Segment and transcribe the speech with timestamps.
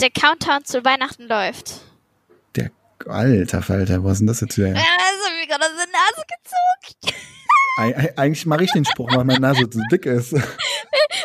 [0.00, 1.80] der Countdown zu Weihnachten läuft.
[2.54, 2.70] Der
[3.06, 4.68] alter Falter, was ist denn das jetzt wieder?
[4.68, 7.16] Ja, hat mir gerade aus der Nase gezogen.
[7.78, 10.34] Eig eigentlich mache ich den Spruch, weil meine Nase zu dick ist.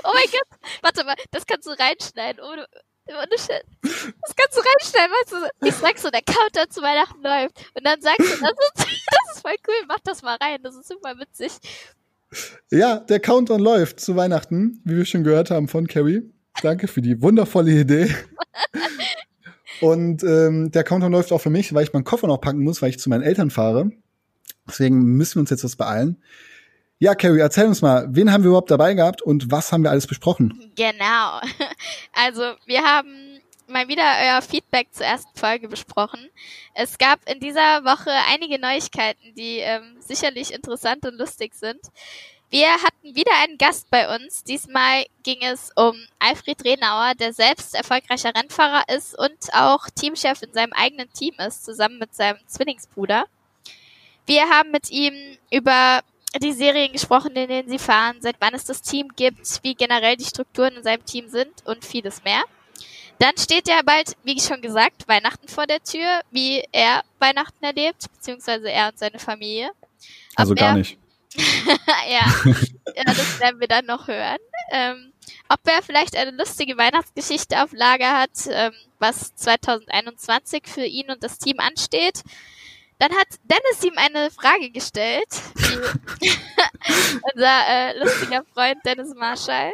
[0.04, 0.60] Oh mein Gott.
[0.82, 2.44] Warte mal, das kannst du reinschneiden.
[2.44, 2.66] Ohne,
[3.08, 3.64] ohne Shit.
[3.84, 5.68] Das kannst du reinschneiden, weißt du.
[5.68, 7.72] Ich sag so, der Countdown zu Weihnachten läuft.
[7.76, 10.64] Und dann sagst du, das ist, das ist voll cool, mach das mal rein.
[10.64, 11.52] Das ist super witzig.
[12.72, 16.24] Ja, der Countdown läuft zu Weihnachten, wie wir schon gehört haben von Carrie.
[16.62, 18.14] Danke für die wundervolle Idee.
[19.82, 22.82] Und ähm, der Countdown läuft auch für mich, weil ich meinen Koffer noch packen muss,
[22.82, 23.92] weil ich zu meinen Eltern fahre.
[24.68, 26.22] Deswegen müssen wir uns jetzt was beeilen.
[27.00, 29.90] Ja, Carrie, erzähl uns mal, wen haben wir überhaupt dabei gehabt und was haben wir
[29.90, 30.72] alles besprochen?
[30.76, 31.42] Genau.
[32.14, 36.20] Also, wir haben mal wieder euer Feedback zur ersten Folge besprochen.
[36.76, 41.80] Es gab in dieser Woche einige Neuigkeiten, die ähm, sicherlich interessant und lustig sind.
[42.52, 44.44] Wir hatten wieder einen Gast bei uns.
[44.44, 50.54] Diesmal ging es um Alfred Renauer, der selbst erfolgreicher Rennfahrer ist und auch Teamchef in
[50.54, 53.26] seinem eigenen Team ist, zusammen mit seinem Zwillingsbruder.
[54.26, 55.14] Wir haben mit ihm
[55.50, 56.02] über
[56.42, 60.18] die Serien gesprochen, in denen sie fahren, seit wann es das Team gibt, wie generell
[60.18, 62.44] die Strukturen in seinem Team sind und vieles mehr.
[63.18, 68.12] Dann steht ja bald, wie schon gesagt, Weihnachten vor der Tür, wie er Weihnachten erlebt,
[68.14, 69.72] beziehungsweise er und seine Familie.
[70.36, 70.98] Also Ob gar er- nicht.
[72.10, 72.26] ja.
[72.96, 74.38] ja, das werden wir dann noch hören.
[74.72, 75.14] Ähm,
[75.50, 81.24] ob er vielleicht eine lustige Weihnachtsgeschichte auf Lager hat, ähm, was 2021 für ihn und
[81.24, 82.24] das Team ansteht.
[83.00, 85.28] Dann hat Dennis ihm eine Frage gestellt,
[87.34, 89.72] unser äh, lustiger Freund Dennis Marshall.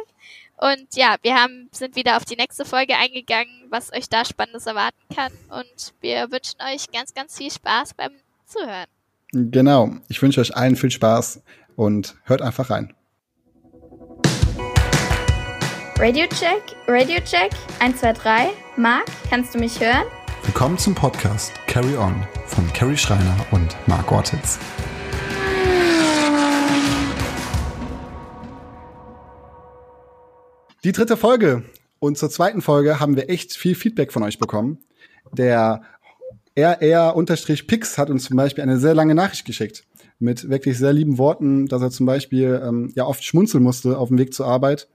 [0.56, 4.66] Und ja, wir haben, sind wieder auf die nächste Folge eingegangen, was euch da Spannendes
[4.66, 5.32] erwarten kann.
[5.50, 8.12] Und wir wünschen euch ganz, ganz viel Spaß beim
[8.46, 8.86] Zuhören.
[9.32, 9.90] Genau.
[10.08, 11.42] Ich wünsche euch allen viel Spaß
[11.76, 12.94] und hört einfach rein.
[15.98, 18.50] Radio Check, Radio Check, 1, 2, 3.
[18.78, 20.04] Marc, kannst du mich hören?
[20.44, 24.58] Willkommen zum Podcast Carry On von Carrie Schreiner und Marc Ortiz.
[30.84, 31.64] Die dritte Folge.
[31.98, 34.78] Und zur zweiten Folge haben wir echt viel Feedback von euch bekommen.
[35.32, 35.82] Der
[36.58, 39.84] RR-Pix hat uns zum Beispiel eine sehr lange Nachricht geschickt.
[40.18, 44.08] Mit wirklich sehr lieben Worten, dass er zum Beispiel ähm, ja oft schmunzeln musste auf
[44.08, 44.88] dem Weg zur Arbeit.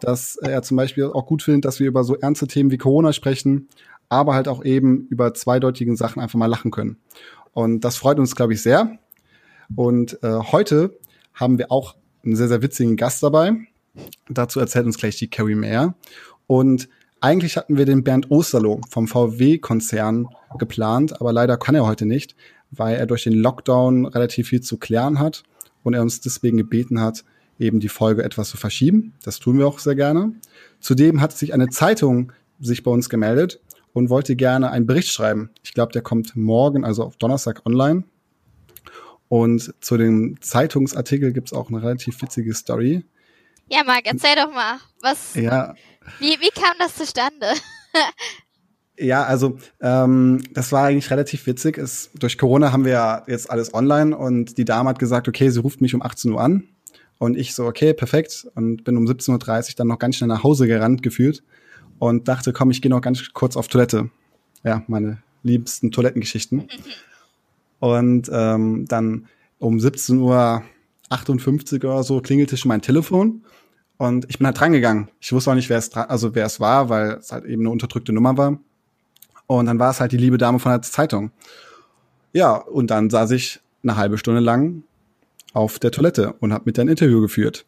[0.00, 3.14] Dass er zum Beispiel auch gut findet, dass wir über so ernste Themen wie Corona
[3.14, 3.68] sprechen,
[4.10, 6.98] aber halt auch eben über zweideutigen Sachen einfach mal lachen können.
[7.52, 8.98] Und das freut uns, glaube ich, sehr.
[9.74, 10.98] Und äh, heute
[11.32, 13.54] haben wir auch einen sehr, sehr witzigen Gast dabei.
[14.28, 15.94] Dazu erzählt uns gleich die Carrie mehr.
[16.46, 16.88] Und
[17.20, 20.28] eigentlich hatten wir den Bernd Osterloh vom VW-Konzern
[20.58, 22.36] geplant, aber leider kann er heute nicht,
[22.70, 25.42] weil er durch den Lockdown relativ viel zu klären hat
[25.82, 27.24] und er uns deswegen gebeten hat,
[27.58, 29.14] eben die Folge etwas zu verschieben.
[29.22, 30.32] Das tun wir auch sehr gerne.
[30.80, 33.60] Zudem hat sich eine Zeitung sich bei uns gemeldet
[33.92, 35.50] und wollte gerne einen Bericht schreiben.
[35.62, 38.04] Ich glaube, der kommt morgen, also auf Donnerstag online.
[39.28, 43.04] Und zu dem Zeitungsartikel gibt's auch eine relativ witzige Story.
[43.68, 45.74] Ja, Marc, erzähl doch mal, was, Ja,
[46.20, 47.46] wie, wie kam das zustande?
[48.98, 51.76] Ja, also ähm, das war eigentlich relativ witzig.
[51.76, 55.50] Es, durch Corona haben wir ja jetzt alles online und die Dame hat gesagt, okay,
[55.50, 56.64] sie ruft mich um 18 Uhr an.
[57.18, 58.46] Und ich so, okay, perfekt.
[58.54, 61.42] Und bin um 17.30 Uhr dann noch ganz schnell nach Hause gerannt gefühlt
[61.98, 64.10] und dachte, komm, ich gehe noch ganz kurz auf Toilette.
[64.64, 66.68] Ja, meine liebsten Toilettengeschichten.
[67.78, 69.28] Und ähm, dann
[69.58, 70.62] um 17 Uhr
[71.08, 73.42] 58 oder so klingelte schon mein Telefon
[73.98, 75.08] und ich bin halt drangegangen.
[75.20, 77.70] Ich wusste auch nicht, wer es, also wer es war, weil es halt eben eine
[77.70, 78.58] unterdrückte Nummer war.
[79.46, 81.30] Und dann war es halt die liebe Dame von der Zeitung.
[82.32, 84.82] Ja, und dann saß ich eine halbe Stunde lang
[85.54, 87.64] auf der Toilette und habe mit der ein Interview geführt,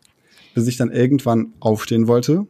[0.54, 2.46] bis ich dann irgendwann aufstehen wollte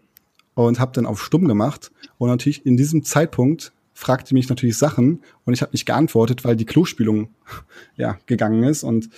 [0.55, 1.93] und habe dann auf stumm gemacht.
[2.17, 6.57] Und natürlich in diesem Zeitpunkt fragte mich natürlich Sachen und ich habe nicht geantwortet, weil
[6.57, 7.29] die Klospülung
[7.97, 9.11] ja gegangen ist und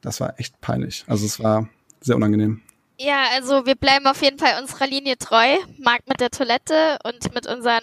[0.00, 1.04] das war echt peinlich.
[1.06, 1.68] Also es war
[2.00, 2.62] sehr unangenehm.
[2.98, 5.56] Ja, also wir bleiben auf jeden Fall unserer Linie treu.
[5.78, 7.82] Marc mit der Toilette und mit unseren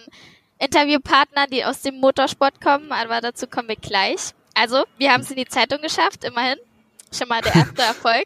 [0.60, 4.32] Interviewpartnern, die aus dem Motorsport kommen, aber dazu kommen wir gleich.
[4.54, 6.58] Also, wir haben es in die Zeitung geschafft, immerhin.
[7.14, 8.26] Schon mal der erste Erfolg.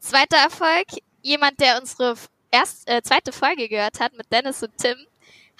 [0.00, 0.86] Zweiter Erfolg,
[1.22, 2.14] jemand, der unsere
[2.50, 4.96] erst, äh, zweite Folge gehört hat mit Dennis und Tim,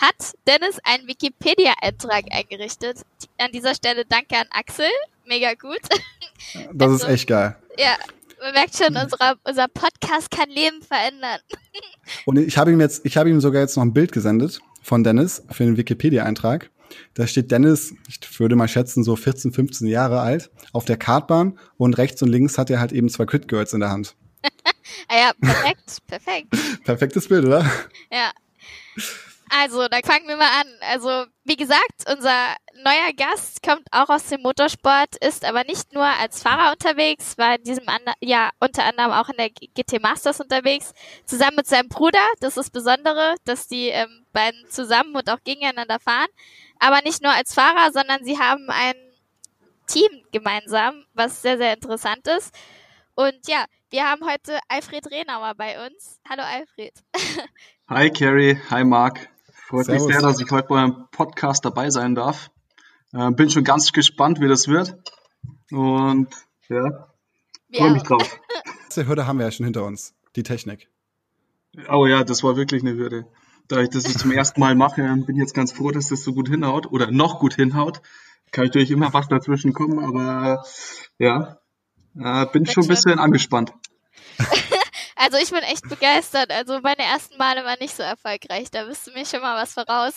[0.00, 2.98] hat Dennis einen Wikipedia-Eintrag eingerichtet.
[3.37, 4.90] An dieser Stelle danke an Axel.
[5.25, 5.81] Mega gut.
[6.73, 7.56] Das ist Also- echt geil.
[7.79, 7.96] ja,
[8.40, 11.40] man merkt schon, unser, unser Podcast kann Leben verändern.
[12.25, 15.02] Und ich habe ihm jetzt, ich habe ihm sogar jetzt noch ein Bild gesendet von
[15.05, 16.70] Dennis für den Wikipedia-Eintrag.
[17.14, 21.58] Da steht Dennis, ich würde mal schätzen, so 14, 15 Jahre alt, auf der Kartbahn
[21.76, 24.14] und rechts und links hat er halt eben zwei Crit Girls in der Hand.
[25.11, 26.56] Ah ja, perfekt, perfekt.
[26.84, 27.64] Perfektes Bild, oder?
[28.11, 28.31] Ja.
[29.50, 30.66] Also, da fangen wir mal an.
[30.80, 36.04] Also, wie gesagt, unser neuer Gast kommt auch aus dem Motorsport, ist aber nicht nur
[36.04, 37.84] als Fahrer unterwegs, war in diesem
[38.20, 40.92] Jahr unter anderem auch in der GT Masters unterwegs,
[41.24, 42.24] zusammen mit seinem Bruder.
[42.40, 46.28] Das ist das Besondere, dass die ähm, beiden zusammen und auch gegeneinander fahren.
[46.78, 48.94] Aber nicht nur als Fahrer, sondern sie haben ein
[49.86, 52.54] Team gemeinsam, was sehr, sehr interessant ist.
[53.14, 56.20] Und ja, wir haben heute Alfred Rehnauer bei uns.
[56.28, 56.92] Hallo Alfred.
[57.88, 59.30] Hi Carrie, hi Marc.
[59.69, 60.06] Freut Servus.
[60.06, 62.50] mich sehr, dass ich heute bei einem Podcast dabei sein darf.
[63.12, 64.97] Äh, bin schon ganz gespannt, wie das wird.
[65.70, 66.29] Und
[66.70, 67.09] ja,
[67.76, 68.41] freue mich drauf.
[68.97, 70.88] Die Hürde haben wir ja schon hinter uns, die Technik.
[71.91, 73.26] Oh ja, das war wirklich eine Hürde.
[73.69, 76.32] Da ich das zum ersten Mal mache, bin ich jetzt ganz froh, dass das so
[76.32, 78.00] gut hinhaut oder noch gut hinhaut.
[78.50, 80.65] Kann natürlich immer was dazwischen kommen, aber
[81.19, 81.59] ja,
[82.19, 83.75] äh, bin schon ein bisschen angespannt.
[85.28, 86.50] also ich bin echt begeistert.
[86.50, 88.70] Also meine ersten Male waren nicht so erfolgreich.
[88.70, 90.14] Da bist du mir schon mal was voraus.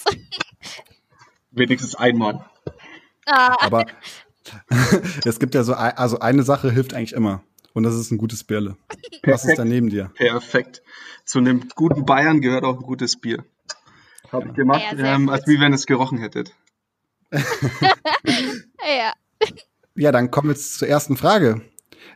[1.51, 2.45] Wenigstens einmal.
[3.25, 3.55] Ah.
[3.59, 3.85] Aber
[5.25, 7.43] es gibt ja so, also eine Sache hilft eigentlich immer.
[7.73, 8.77] Und das ist ein gutes Bierle.
[9.23, 10.11] Was ist da neben dir?
[10.15, 10.81] Perfekt.
[11.25, 13.43] Zu einem guten Bayern gehört auch ein gutes Bier.
[14.31, 16.53] Habe ich gemacht, ja, ähm, als wie wenn es gerochen hättet.
[17.31, 19.13] ja.
[19.95, 21.61] Ja, dann kommen wir jetzt zur ersten Frage.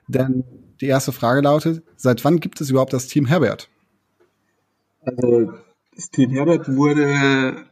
[0.08, 3.70] Denn die erste Frage lautet, seit wann gibt es überhaupt das Team Herbert?
[5.02, 5.54] Also
[5.96, 7.66] das Team Herbert wurde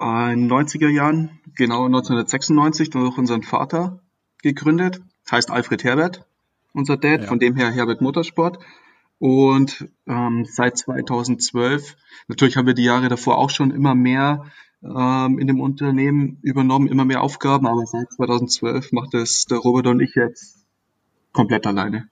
[0.00, 4.00] in den 90er Jahren, genau 1996, durch unseren Vater
[4.42, 5.00] gegründet.
[5.30, 6.26] Heißt Alfred Herbert,
[6.74, 7.26] unser Dad, ja.
[7.26, 8.58] von dem her Herbert Motorsport.
[9.18, 11.96] Und ähm, seit 2012,
[12.28, 14.44] natürlich haben wir die Jahre davor auch schon immer mehr
[14.82, 19.86] ähm, in dem Unternehmen übernommen, immer mehr Aufgaben, aber seit 2012 macht es der Robert
[19.86, 20.66] und ich jetzt
[21.32, 22.10] komplett alleine.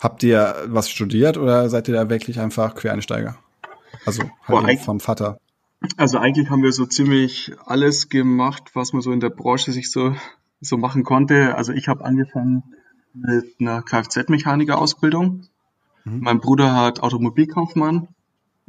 [0.00, 3.36] Habt ihr was studiert oder seid ihr da wirklich einfach Quereinsteiger?
[4.06, 5.38] Also halt Boah, vom Vater.
[5.96, 9.90] Also eigentlich haben wir so ziemlich alles gemacht, was man so in der Branche sich
[9.90, 10.14] so,
[10.60, 11.54] so machen konnte.
[11.54, 12.62] Also ich habe angefangen
[13.12, 15.46] mit einer Kfz-Mechaniker-Ausbildung.
[16.04, 16.20] Mhm.
[16.20, 18.08] Mein Bruder hat Automobilkaufmann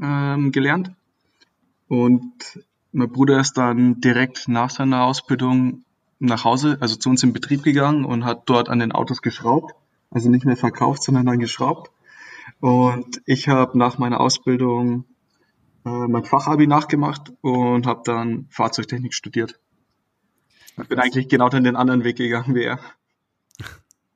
[0.01, 0.91] ähm, gelernt.
[1.87, 2.59] Und
[2.91, 5.83] mein Bruder ist dann direkt nach seiner Ausbildung
[6.19, 9.73] nach Hause, also zu uns im Betrieb gegangen und hat dort an den Autos geschraubt.
[10.11, 11.89] Also nicht mehr verkauft, sondern dann geschraubt.
[12.59, 15.05] Und ich habe nach meiner Ausbildung
[15.85, 19.59] äh, mein Fachabi nachgemacht und habe dann Fahrzeugtechnik studiert.
[20.81, 22.79] Ich bin eigentlich genau dann den anderen Weg gegangen wie er.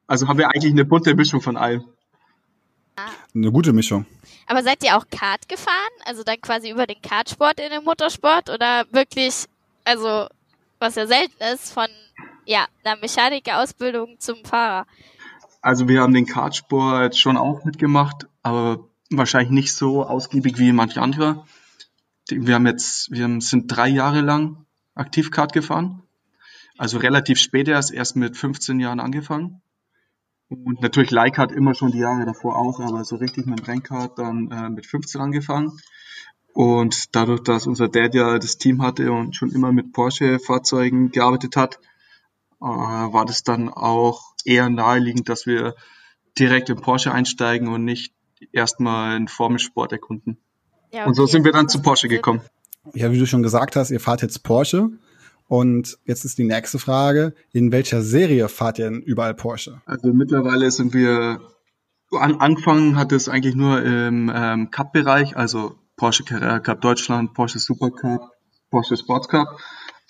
[0.08, 1.84] Also haben wir eigentlich eine bunte Mischung von allem.
[3.34, 4.06] Eine gute Mischung.
[4.48, 5.76] Aber seid ihr auch Kart gefahren?
[6.06, 9.46] Also dann quasi über den Kartsport in den Motorsport oder wirklich,
[9.84, 10.28] also
[10.80, 11.88] was ja selten ist, von
[12.46, 14.86] ja, einer Mechanikerausbildung zum Fahrer?
[15.66, 21.02] Also wir haben den Kartsport schon auch mitgemacht, aber wahrscheinlich nicht so ausgiebig wie manche
[21.02, 21.44] andere.
[22.30, 26.04] Wir haben jetzt, wir sind drei Jahre lang aktiv Kart gefahren.
[26.78, 29.64] Also relativ spät erst, erst mit 15 Jahren angefangen.
[30.50, 33.66] Und natürlich Like hat immer schon die Jahre davor auch, aber so richtig mit dem
[33.66, 35.80] Rennkart dann äh, mit 15 angefangen.
[36.54, 41.56] Und dadurch, dass unser Dad ja das Team hatte und schon immer mit Porsche-Fahrzeugen gearbeitet
[41.56, 41.80] hat,
[42.62, 45.76] äh, war das dann auch eher naheliegend, dass wir
[46.38, 48.14] direkt in Porsche einsteigen und nicht
[48.52, 50.38] erstmal einen Formelsport erkunden.
[50.92, 51.10] Ja, okay.
[51.10, 52.42] Und so sind wir dann zu Porsche gekommen.
[52.94, 54.90] Ja, wie du schon gesagt hast, ihr fahrt jetzt Porsche.
[55.48, 59.82] Und jetzt ist die nächste Frage, in welcher Serie fahrt ihr denn überall Porsche?
[59.86, 61.40] Also mittlerweile sind wir,
[62.12, 67.60] an, angefangen hat es eigentlich nur im ähm, Cup-Bereich, also Porsche Carrera Cup Deutschland, Porsche
[67.60, 68.32] Super Cup,
[68.72, 69.60] Porsche Sports Cup.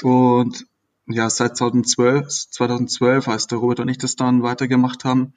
[0.03, 0.65] Und
[1.07, 5.33] ja, seit 2012, 2012, als der Robert und ich das dann weitergemacht haben,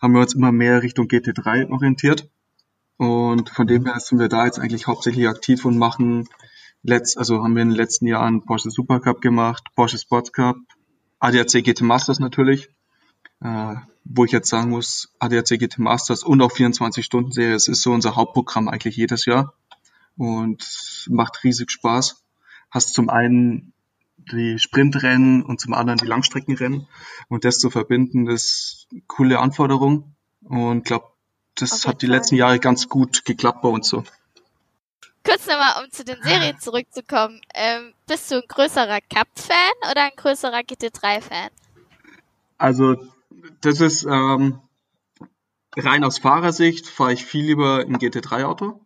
[0.00, 2.28] haben wir uns immer mehr Richtung GT3 orientiert.
[2.96, 6.28] Und von dem her sind wir da jetzt eigentlich hauptsächlich aktiv und machen
[6.82, 10.56] letzt, also haben wir in den letzten Jahren Porsche Super Cup gemacht, Porsche Sports Cup,
[11.18, 12.68] ADAC GT Masters natürlich,
[13.40, 13.74] äh,
[14.04, 17.82] wo ich jetzt sagen muss, ADAC GT Masters und auch 24 Stunden Serie, es ist
[17.82, 19.54] so unser Hauptprogramm eigentlich jedes Jahr
[20.16, 22.22] und macht riesig Spaß.
[22.70, 23.72] Hast zum einen
[24.32, 26.86] die Sprintrennen und zum anderen die Langstreckenrennen
[27.28, 31.06] und das zu verbinden, ist eine coole Anforderung und glaube,
[31.54, 34.04] das hat die letzten Jahre ganz gut geklappt bei uns so.
[35.24, 37.40] Kurz nochmal, um zu den Serien zurückzukommen.
[37.54, 41.50] Ähm, bist du ein größerer Cup-Fan oder ein größerer GT3-Fan?
[42.56, 42.96] Also,
[43.60, 44.60] das ist ähm,
[45.76, 48.80] rein aus Fahrersicht, fahre ich viel lieber im GT3-Auto.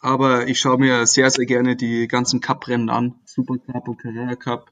[0.00, 3.20] Aber ich schaue mir sehr, sehr gerne die ganzen Cup-Rennen an.
[3.34, 4.70] Super Cup und Carrera Cup.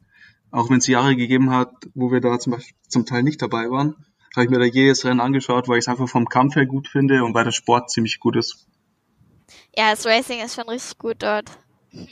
[0.50, 3.70] Auch wenn es Jahre gegeben hat, wo wir da zum, Beispiel, zum Teil nicht dabei
[3.70, 3.96] waren,
[4.34, 6.88] habe ich mir da jedes Rennen angeschaut, weil ich es einfach vom Kampf her gut
[6.88, 8.66] finde und weil der Sport ziemlich gut ist.
[9.76, 11.50] Ja, das Racing ist schon richtig gut dort.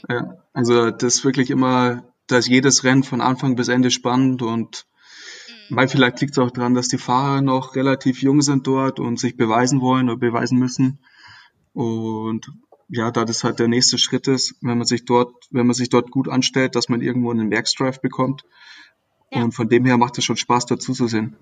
[0.09, 4.41] Ja, also das ist wirklich immer, da ist jedes Rennen von Anfang bis Ende spannend
[4.41, 4.85] und
[5.71, 5.75] Mhm.
[5.77, 9.19] weil vielleicht liegt es auch daran, dass die Fahrer noch relativ jung sind dort und
[9.19, 10.99] sich beweisen wollen oder beweisen müssen.
[11.73, 12.51] Und
[12.91, 15.89] ja, da das halt der nächste Schritt ist, wenn man sich dort, wenn man sich
[15.89, 18.43] dort gut anstellt, dass man irgendwo einen Werksdrive bekommt.
[19.31, 19.43] Ja.
[19.43, 21.37] Und von dem her macht es schon Spaß, dazu zu sehen.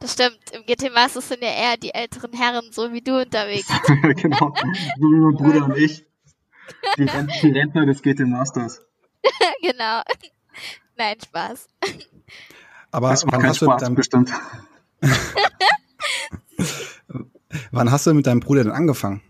[0.00, 0.38] Das stimmt.
[0.52, 3.68] Im GT Masters sind ja eher die älteren Herren, so wie du unterwegs.
[4.16, 4.52] genau.
[4.56, 6.04] So wie mein Bruder und ich.
[6.96, 8.84] Die, Rent die Rentner des GT Masters.
[9.62, 10.02] genau.
[10.96, 11.68] Nein, Spaß.
[12.90, 14.32] Aber Das du mit Spaß, deinem, bestimmt.
[17.70, 19.22] wann hast du mit deinem Bruder denn angefangen?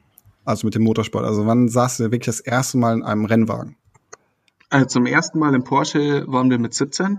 [0.49, 1.27] Also mit dem Motorsport.
[1.27, 3.77] Also wann saßt du wirklich das erste Mal in einem Rennwagen?
[4.71, 7.19] Also zum ersten Mal im Porsche waren wir mit 17.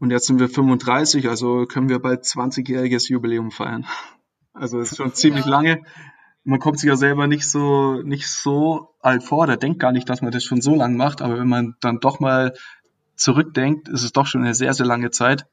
[0.00, 3.86] Und jetzt sind wir 35, also können wir bald 20-jähriges Jubiläum feiern.
[4.52, 5.52] Also es ist schon ziemlich Ja.
[5.52, 5.82] lange.
[6.42, 10.10] Man kommt sich ja selber nicht so, nicht so alt vor, der denkt gar nicht,
[10.10, 12.54] dass man das schon so lang macht, aber wenn man dann doch mal
[13.14, 15.46] zurückdenkt, ist es doch schon eine sehr, sehr lange Zeit.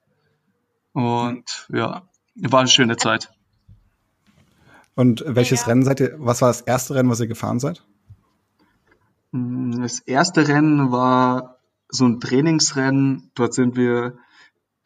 [0.91, 3.29] Und ja, war eine schöne Zeit.
[4.95, 5.67] Und welches Ja.
[5.67, 7.83] Rennen seid ihr, was war das erste Rennen, was ihr gefahren seid?
[9.31, 11.59] Mm, Das erste Rennen war
[11.89, 13.31] so ein Trainingsrennen.
[13.35, 14.17] Dort sind wir,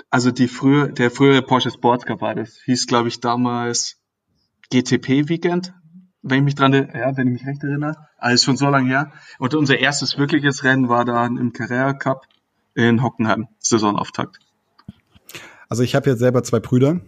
[0.10, 2.60] also die frühe, der frühere Porsche Sports Cup war das.
[2.66, 3.98] Hieß, glaube ich, damals
[4.72, 5.74] GTP Weekend.
[6.22, 7.96] Wenn ich mich dran, ja, wenn ich mich recht erinnere.
[8.18, 9.12] Also schon so lange her.
[9.38, 12.25] Und unser erstes wirkliches Rennen war dann im Carrera Cup
[12.74, 14.39] in Hockenheim, Saisonauftakt.
[15.70, 17.00] Also ich habe jetzt selber zwei Brüder.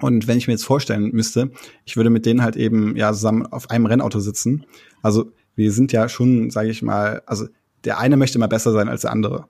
[0.00, 1.50] Und wenn ich mir jetzt vorstellen müsste,
[1.84, 4.64] ich würde mit denen halt eben ja zusammen auf einem Rennauto sitzen.
[5.02, 7.46] Also wir sind ja schon, sage ich mal, also
[7.84, 9.46] der eine möchte mal besser sein als der andere.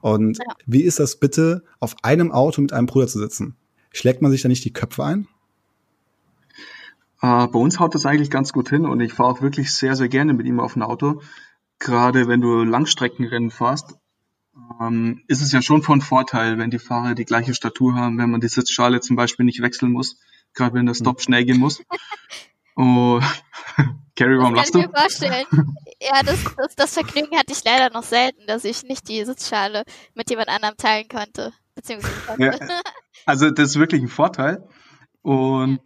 [0.00, 0.44] Und Ja.
[0.66, 3.56] wie ist das bitte, auf einem Auto mit einem Bruder zu sitzen?
[3.92, 5.28] Schlägt man sich da nicht die Köpfe ein?
[7.20, 9.94] Äh, bei uns haut das eigentlich ganz gut hin und ich fahre auch wirklich sehr,
[9.94, 11.22] sehr gerne mit ihm auf dem Auto.
[11.78, 13.94] Gerade wenn du Langstreckenrennen fährst,
[14.80, 18.30] ähm, ist es ja schon von Vorteil, wenn die Fahrer die gleiche Statur haben, wenn
[18.30, 20.18] man die Sitzschale zum Beispiel nicht wechseln muss,
[20.54, 21.82] gerade wenn der Stop schnell gehen muss.
[22.74, 23.20] Oh,
[24.16, 24.86] Carrie, warum lachst kann du?
[24.86, 25.46] ich mir vorstellen.
[26.00, 29.84] Ja, das, das, das Vergnügen hatte ich leider noch selten, dass ich nicht die Sitzschale
[30.14, 31.52] mit jemand anderem teilen konnte.
[31.74, 32.44] Beziehungsweise konnte.
[32.44, 32.80] Ja,
[33.26, 34.66] also das ist wirklich ein Vorteil
[35.20, 35.80] und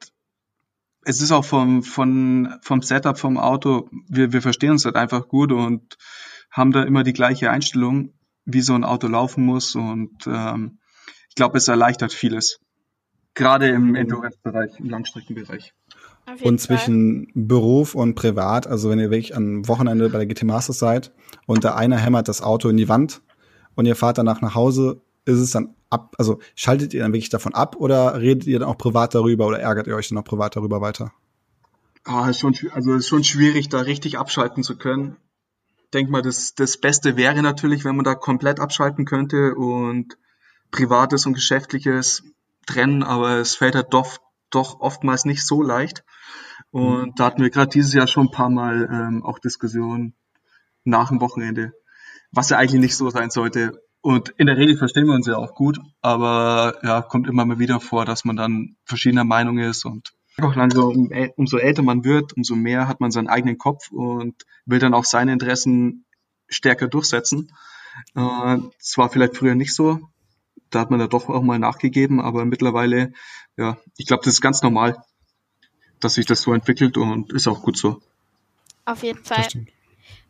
[1.02, 5.28] es ist auch vom, von, vom Setup vom Auto, wir, wir verstehen uns halt einfach
[5.28, 5.96] gut und
[6.50, 8.12] haben da immer die gleiche Einstellung,
[8.46, 10.78] wie so ein Auto laufen muss und ähm,
[11.28, 12.58] ich glaube, es erleichtert vieles.
[13.34, 15.74] Gerade im Endurance-Bereich, im Langstreckenbereich.
[16.26, 16.58] Und Fall.
[16.58, 21.12] zwischen Beruf und Privat, also wenn ihr wirklich am Wochenende bei der GT Masters seid
[21.46, 23.20] und der eine hämmert das Auto in die Wand
[23.74, 27.28] und ihr fahrt danach nach Hause, ist es dann ab, also schaltet ihr dann wirklich
[27.28, 30.24] davon ab oder redet ihr dann auch privat darüber oder ärgert ihr euch dann auch
[30.24, 31.12] privat darüber weiter?
[32.04, 35.16] Ah, ist schon, also ist schon schwierig, da richtig abschalten zu können.
[35.92, 40.16] Denk mal, das, das Beste wäre natürlich, wenn man da komplett abschalten könnte und
[40.70, 42.24] Privates und Geschäftliches
[42.66, 44.18] trennen, aber es fällt halt doch,
[44.50, 46.04] doch oftmals nicht so leicht.
[46.70, 50.14] Und da hatten wir gerade dieses Jahr schon ein paar Mal ähm, auch Diskussionen
[50.84, 51.72] nach dem Wochenende,
[52.32, 53.80] was ja eigentlich nicht so sein sollte.
[54.00, 57.58] Und in der Regel verstehen wir uns ja auch gut, aber ja, kommt immer mal
[57.58, 60.12] wieder vor, dass man dann verschiedener Meinung ist und
[60.42, 64.34] auch langsam, um- umso älter man wird, umso mehr hat man seinen eigenen Kopf und
[64.64, 66.04] will dann auch seine Interessen
[66.48, 67.52] stärker durchsetzen.
[68.14, 70.00] Äh, das war vielleicht früher nicht so.
[70.70, 73.12] Da hat man da doch auch mal nachgegeben, aber mittlerweile,
[73.56, 75.02] ja, ich glaube, das ist ganz normal,
[76.00, 78.02] dass sich das so entwickelt und ist auch gut so.
[78.84, 79.46] Auf jeden Fall.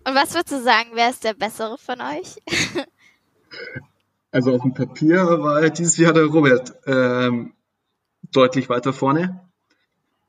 [0.05, 2.37] Und was würdest du sagen, wer ist der Bessere von euch?
[4.31, 7.55] Also auf dem Papier war dieses Jahr der Robert ähm,
[8.33, 9.46] deutlich weiter vorne,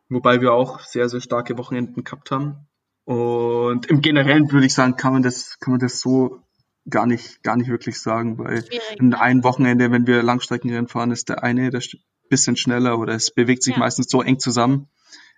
[0.10, 2.68] wobei wir auch sehr, sehr starke Wochenenden gehabt haben.
[3.06, 6.42] Und im Generellen würde ich sagen, kann man das, kann man das so
[6.90, 9.00] gar nicht, gar nicht wirklich sagen, weil Schwierig.
[9.00, 12.00] in einem Wochenende, wenn wir Langstreckenrennen fahren, ist der eine der st-
[12.30, 13.80] bisschen schneller oder es bewegt sich Ja.
[13.80, 14.90] meistens so eng zusammen,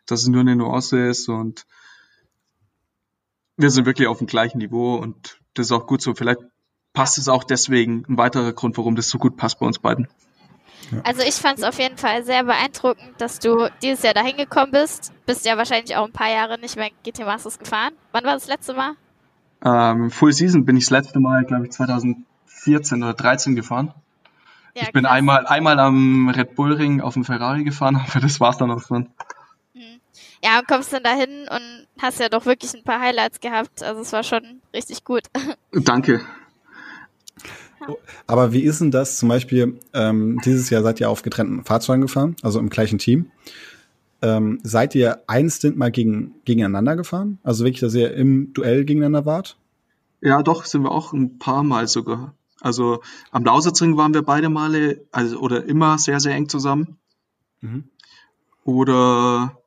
[0.07, 1.65] dass es nur eine Nuance ist und
[3.57, 6.15] wir sind wirklich auf dem gleichen Niveau und das ist auch gut so.
[6.15, 6.39] Vielleicht
[6.93, 10.07] passt es auch deswegen ein weiterer Grund, warum das so gut passt bei uns beiden.
[11.03, 14.71] Also ich fand es auf jeden Fall sehr beeindruckend, dass du dieses Jahr dahin gekommen
[14.71, 15.13] bist.
[15.25, 17.93] Bist ja wahrscheinlich auch ein paar Jahre nicht mehr GT Masters gefahren.
[18.11, 18.93] Wann war das letzte Mal?
[19.63, 23.93] Ähm, Full Season bin ich das letzte Mal, glaube ich, 2014 oder 13 gefahren.
[24.75, 25.13] Ja, ich bin krass.
[25.13, 28.81] einmal, einmal am Red Bull Ring auf dem Ferrari gefahren, aber das war's dann auch
[28.81, 29.09] schon.
[30.43, 33.83] Ja, und kommst dann dahin und hast ja doch wirklich ein paar Highlights gehabt.
[33.83, 35.23] Also es war schon richtig gut.
[35.73, 36.21] Danke.
[38.27, 42.01] Aber wie ist denn das zum Beispiel, ähm, dieses Jahr seid ihr auf getrennten Fahrzeugen
[42.01, 43.31] gefahren, also im gleichen Team.
[44.21, 47.39] ähm, seid ihr einstint mal gegen, gegeneinander gefahren?
[47.43, 49.57] Also wirklich, dass ihr im Duell gegeneinander wart?
[50.21, 52.33] Ja, doch, sind wir auch ein paar Mal sogar.
[52.61, 56.97] Also am Lausitzring waren wir beide Male, also oder immer sehr, sehr eng zusammen.
[57.61, 57.85] Mhm.
[58.65, 59.57] Oder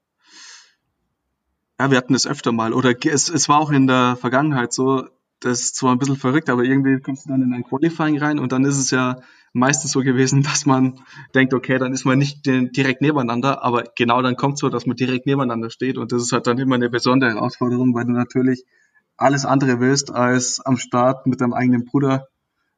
[1.80, 2.74] ja, wir hatten es öfter mal.
[2.74, 5.06] Oder es, es war auch in der Vergangenheit so,
[5.42, 8.38] das ist zwar ein bisschen verrückt, aber irgendwie kommst du dann in ein Qualifying rein
[8.38, 9.20] und dann ist es ja
[9.52, 11.00] meistens so gewesen, dass man
[11.34, 14.96] denkt, okay, dann ist man nicht direkt nebeneinander, aber genau dann kommt so, dass man
[14.96, 18.64] direkt nebeneinander steht und das ist halt dann immer eine besondere Herausforderung, weil du natürlich
[19.16, 22.28] alles andere willst, als am Start mit deinem eigenen Bruder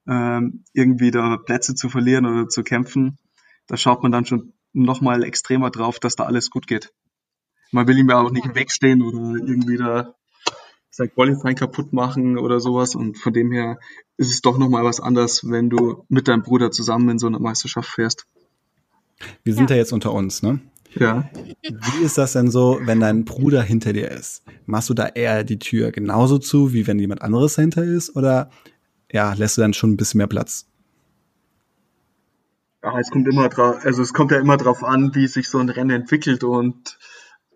[0.06, 3.18] ähm, irgendwie da Plätze zu verlieren oder zu kämpfen.
[3.66, 6.92] Da schaut man dann schon nochmal extremer drauf, dass da alles gut geht.
[7.70, 10.14] Man will ihm ja auch nicht wegstehen oder irgendwie da
[10.94, 12.94] sein Qualifying kaputt machen oder sowas.
[12.94, 13.80] Und von dem her
[14.16, 17.40] ist es doch nochmal was anderes, wenn du mit deinem Bruder zusammen in so eine
[17.40, 18.26] Meisterschaft fährst.
[19.42, 20.60] Wir sind ja, ja jetzt unter uns, ne?
[20.94, 21.28] Ja.
[21.62, 24.44] Wie ist das denn so, wenn dein Bruder hinter dir ist?
[24.66, 28.14] Machst du da eher die Tür genauso zu, wie wenn jemand anderes dahinter ist?
[28.14, 28.50] Oder
[29.10, 30.68] ja, lässt du dann schon ein bisschen mehr Platz?
[32.84, 35.58] Ja, es kommt immer drauf, also es kommt ja immer drauf an, wie sich so
[35.58, 36.98] ein Rennen entwickelt und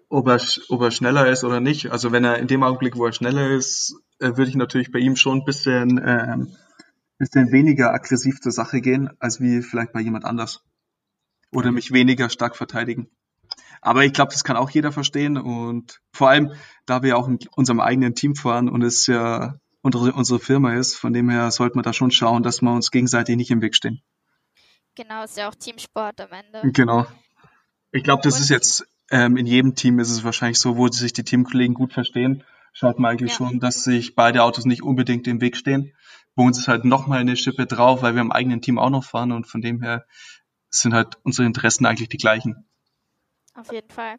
[0.09, 1.91] ob er, ob er schneller ist oder nicht.
[1.91, 4.99] Also wenn er in dem Augenblick, wo er schneller ist, äh, würde ich natürlich bei
[4.99, 6.57] ihm schon ein bisschen, ähm,
[7.19, 10.62] bisschen weniger aggressiv zur Sache gehen, als wie vielleicht bei jemand anders.
[11.53, 13.09] Oder mich weniger stark verteidigen.
[13.81, 15.37] Aber ich glaube, das kann auch jeder verstehen.
[15.37, 16.53] Und vor allem,
[16.87, 20.95] da wir auch in unserem eigenen Team fahren und es ja unsere, unsere Firma ist,
[20.95, 23.75] von dem her sollte man da schon schauen, dass wir uns gegenseitig nicht im Weg
[23.75, 24.03] stehen.
[24.95, 26.73] Genau, ist ja auch Teamsport am Ende.
[26.73, 27.07] Genau.
[27.93, 28.43] Ich glaube, das und?
[28.43, 31.93] ist jetzt ähm, in jedem Team ist es wahrscheinlich so, wo sich die Teamkollegen gut
[31.93, 33.37] verstehen, schaut man eigentlich ja.
[33.37, 35.95] schon, dass sich beide Autos nicht unbedingt im Weg stehen.
[36.35, 39.05] Bei uns ist halt nochmal eine Schippe drauf, weil wir im eigenen Team auch noch
[39.05, 40.07] fahren und von dem her
[40.71, 42.69] sind halt unsere Interessen eigentlich die gleichen.
[43.55, 44.17] Auf jeden Fall.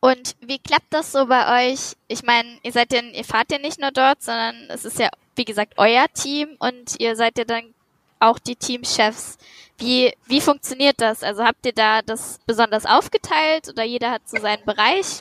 [0.00, 1.96] Und wie klappt das so bei euch?
[2.08, 5.08] Ich meine, ihr seid ja, ihr fahrt ja nicht nur dort, sondern es ist ja,
[5.34, 7.74] wie gesagt, euer Team und ihr seid ja dann
[8.20, 9.38] auch die Teamchefs.
[9.78, 11.22] Wie, wie funktioniert das?
[11.22, 15.20] Also habt ihr da das besonders aufgeteilt oder jeder hat so seinen Bereich?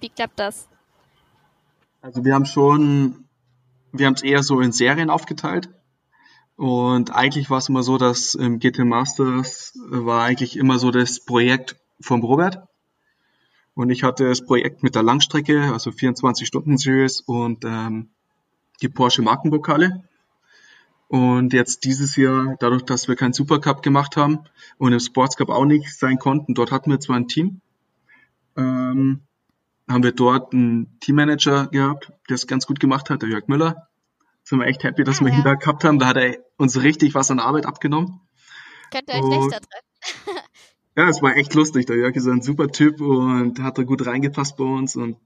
[0.00, 0.68] Wie klappt das?
[2.02, 3.24] Also wir haben schon,
[3.92, 5.68] wir haben es eher so in Serien aufgeteilt.
[6.56, 11.24] Und eigentlich war es immer so, dass im GT Masters war eigentlich immer so das
[11.24, 12.62] Projekt vom Robert.
[13.74, 18.10] Und ich hatte das Projekt mit der Langstrecke, also 24-Stunden-Series und ähm,
[18.82, 20.04] die Porsche Markenpokale.
[21.10, 24.44] Und jetzt dieses Jahr, dadurch, dass wir keinen Supercup gemacht haben
[24.78, 27.60] und im Sportscup auch nicht sein konnten, dort hatten wir zwar ein Team,
[28.56, 29.22] ähm,
[29.88, 33.88] haben wir dort einen Teammanager gehabt, der es ganz gut gemacht hat, der Jörg Müller.
[34.44, 35.38] Sind wir echt happy, dass ah, wir ja.
[35.38, 35.98] ihn da gehabt haben.
[35.98, 38.20] Da hat er uns richtig was an Arbeit abgenommen.
[38.92, 40.36] Könnt ihr euch und, nicht da drin.
[40.96, 41.86] ja, es war echt lustig.
[41.86, 45.16] Der Jörg ist ein super Typ und hat da gut reingepasst bei uns und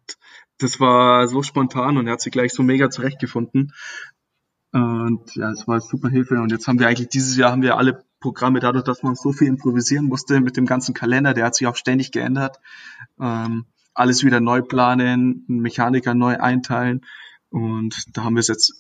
[0.57, 3.75] das war so spontan und er hat sich gleich so mega zurechtgefunden.
[4.75, 6.41] Und ja, es war super Hilfe.
[6.41, 9.31] Und jetzt haben wir eigentlich dieses Jahr haben wir alle Programme, dadurch, dass man so
[9.31, 12.59] viel improvisieren musste mit dem ganzen Kalender, der hat sich auch ständig geändert.
[13.21, 17.03] Ähm, alles wieder neu planen, Mechaniker neu einteilen.
[17.51, 18.75] Und da haben wir es jetzt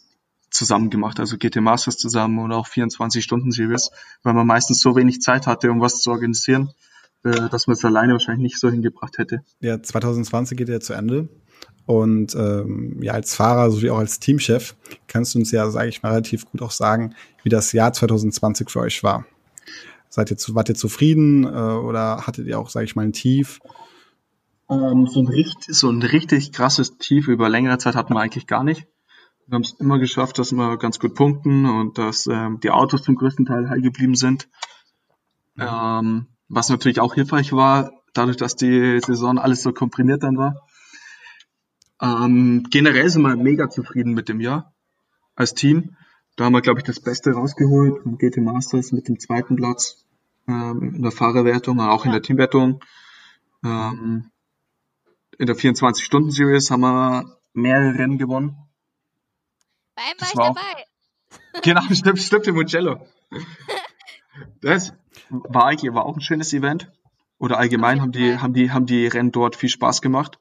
[0.51, 3.93] zusammen gemacht, also GT Masters zusammen und auch 24-Stunden-Series,
[4.25, 6.73] weil man meistens so wenig Zeit hatte, um was zu organisieren,
[7.25, 9.43] äh, dass man es alleine wahrscheinlich nicht so hingebracht hätte.
[9.61, 11.29] Ja, 2020 geht ja zu Ende.
[11.87, 14.75] Und ähm, ja, als Fahrer sowie auch als Teamchef
[15.07, 18.71] kannst du uns ja, sage ich mal, relativ gut auch sagen, wie das Jahr 2020
[18.71, 19.27] für euch war.
[20.09, 23.61] Seid ihr, wart ihr zufrieden äh, oder hattet ihr auch, sage ich mal, ein Tief?
[24.71, 28.47] Ähm, so, ein richtig, so ein richtig krasses Tief über längere Zeit hatten wir eigentlich
[28.47, 28.87] gar nicht.
[29.47, 33.03] Wir haben es immer geschafft, dass wir ganz gut punkten und dass ähm, die Autos
[33.03, 34.49] zum größten Teil heil geblieben sind.
[35.59, 40.67] Ähm, was natürlich auch hilfreich war, dadurch, dass die Saison alles so komprimiert dann war
[42.01, 44.75] ähm, generell sind wir mega zufrieden mit dem Jahr
[45.35, 45.97] als Team.
[46.37, 50.05] Da haben wir, glaube ich, das Beste rausgeholt vom GT Masters mit dem zweiten Platz
[50.49, 52.83] ähm, in der Fahrerwertung, auch in der Teamwertung.
[53.65, 54.31] Ähm,
[55.39, 58.57] in der 24-Stunden-Series haben wir mehrere Rennen gewonnen.
[59.95, 60.85] Bei einem war ich dabei.
[61.55, 63.07] Auch, genau, stimmt, stimmt, im Mugello.
[64.61, 64.93] Das
[65.31, 66.91] war eigentlich war auch ein schönes Event.
[67.39, 70.39] Oder allgemein haben die, haben die, haben die Rennen dort viel Spaß gemacht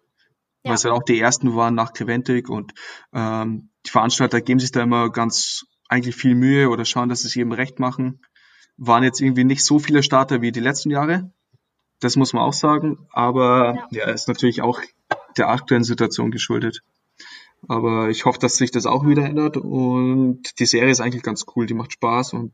[0.63, 0.69] ja.
[0.69, 2.73] weil es ja auch die ersten waren nach Creventic und
[3.13, 7.27] ähm, die Veranstalter geben sich da immer ganz eigentlich viel Mühe oder schauen, dass sie
[7.27, 8.21] es jedem recht machen.
[8.77, 11.31] Waren jetzt irgendwie nicht so viele Starter wie die letzten Jahre.
[11.99, 13.05] Das muss man auch sagen.
[13.11, 14.81] Aber ja, ja ist natürlich auch
[15.37, 16.81] der aktuellen Situation geschuldet.
[17.67, 19.57] Aber ich hoffe, dass sich das auch wieder ändert.
[19.57, 21.67] Und die Serie ist eigentlich ganz cool.
[21.67, 22.33] Die macht Spaß.
[22.33, 22.53] Und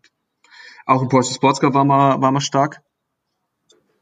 [0.85, 2.81] auch im Porsche Sports Cup war man, war man stark.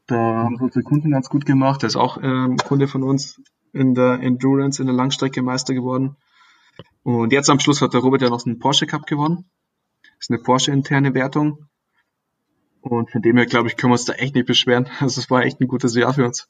[0.07, 1.81] Da haben unsere Kunden ganz gut gemacht.
[1.81, 3.41] Der ist auch ähm, Kunde von uns
[3.73, 6.15] in der Endurance, in der Langstrecke Meister geworden.
[7.03, 9.49] Und jetzt am Schluss hat der Robert ja noch einen Porsche Cup gewonnen.
[10.01, 11.67] Das ist eine Porsche-interne Wertung.
[12.81, 14.87] Und von dem her, glaube ich, können wir uns da echt nicht beschweren.
[14.99, 16.47] Also es war echt ein gutes Jahr für uns.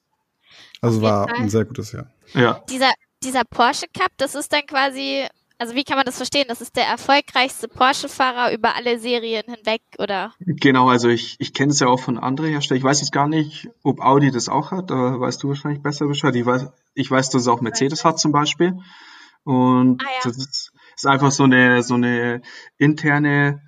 [0.82, 1.38] Also war Fall.
[1.38, 2.12] ein sehr gutes Jahr.
[2.34, 2.92] Ja, Dieser,
[3.24, 5.26] dieser Porsche Cup, das ist dann quasi,
[5.60, 6.46] also wie kann man das verstehen?
[6.48, 10.34] Das ist der erfolgreichste Porsche-Fahrer über alle Serien hinweg, oder?
[10.40, 10.90] genau.
[10.90, 12.80] Also ich, ich kenne es ja auch von anderen Herstellern.
[12.80, 14.92] Ich weiß jetzt gar nicht, ob Audi das auch hat.
[14.92, 16.36] Da weißt du wahrscheinlich besser Bescheid.
[16.36, 18.80] Ich weiß, ich weiß dass es auch Mercedes hat zum Beispiel.
[19.44, 20.20] Und Ah, ja.
[20.24, 22.42] das ist, ist einfach so eine, so eine
[22.78, 23.62] interne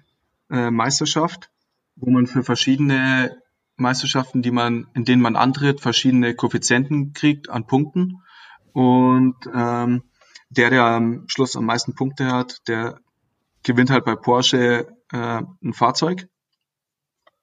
[0.49, 1.49] äh, Meisterschaft,
[1.95, 3.41] wo man für verschiedene
[3.77, 8.21] Meisterschaften, die man, in denen man antritt, verschiedene Koeffizienten kriegt an Punkten.
[8.73, 10.03] Und ähm,
[10.49, 12.99] der, der am Schluss am meisten Punkte hat, der
[13.63, 16.27] gewinnt halt bei Porsche äh, ein Fahrzeug.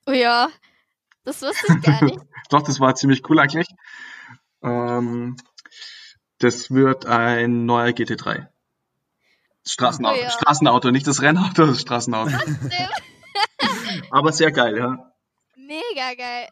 [0.07, 0.49] Oh ja,
[1.25, 2.19] das wusste ich gar nicht.
[2.51, 3.69] Doch, das war ziemlich cool eigentlich.
[4.63, 5.37] Ähm,
[6.39, 8.47] das wird ein neuer GT3.
[9.67, 10.31] Straßenauto, Oh ja.
[10.31, 12.31] Straßenauto, nicht das Rennauto, das Straßenauto.
[14.11, 15.13] Aber sehr geil, ja.
[15.57, 16.49] Mega geil.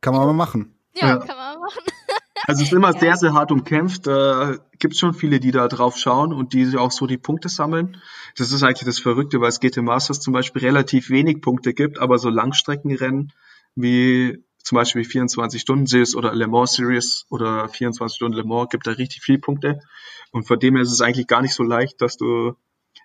[0.00, 0.76] Kann man mal machen.
[0.94, 1.16] Ja, Ja.
[1.18, 1.82] kann man machen.
[2.46, 4.06] Also es ist immer sehr, sehr hart umkämpft.
[4.06, 7.96] Da gibt schon viele, die da drauf schauen und die auch so die Punkte sammeln.
[8.36, 11.98] Das ist eigentlich das Verrückte, weil es GT Masters zum Beispiel relativ wenig Punkte gibt,
[11.98, 13.32] aber so Langstreckenrennen
[13.74, 18.68] wie zum Beispiel 24 Stunden Series oder Le Mans Series oder 24 Stunden Le Mans
[18.70, 19.80] gibt da richtig viele Punkte.
[20.30, 22.54] Und von dem her ist es eigentlich gar nicht so leicht, dass du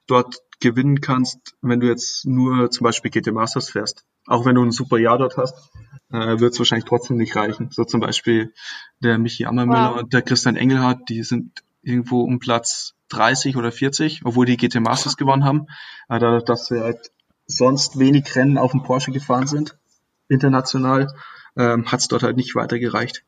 [0.08, 4.04] dort gewinnen kannst, wenn du jetzt nur zum Beispiel GT Masters fährst.
[4.26, 5.56] Auch wenn du ein super Jahr dort hast,
[6.14, 7.70] äh, wird es wahrscheinlich trotzdem nicht reichen.
[7.72, 8.54] So zum Beispiel
[9.00, 10.02] der Michi Ammermüller Wow.
[10.04, 14.80] und der Christian Engelhardt, die sind irgendwo um Platz 30 oder 40, obwohl die GT
[14.80, 15.68] Masters gewonnen haben.
[16.08, 17.12] Aber dadurch, dass sie halt
[17.48, 19.78] sonst wenig Rennen auf dem Porsche gefahren sind,
[20.30, 21.14] international,
[21.58, 23.24] ähm, hat es dort halt nicht weiter gereicht.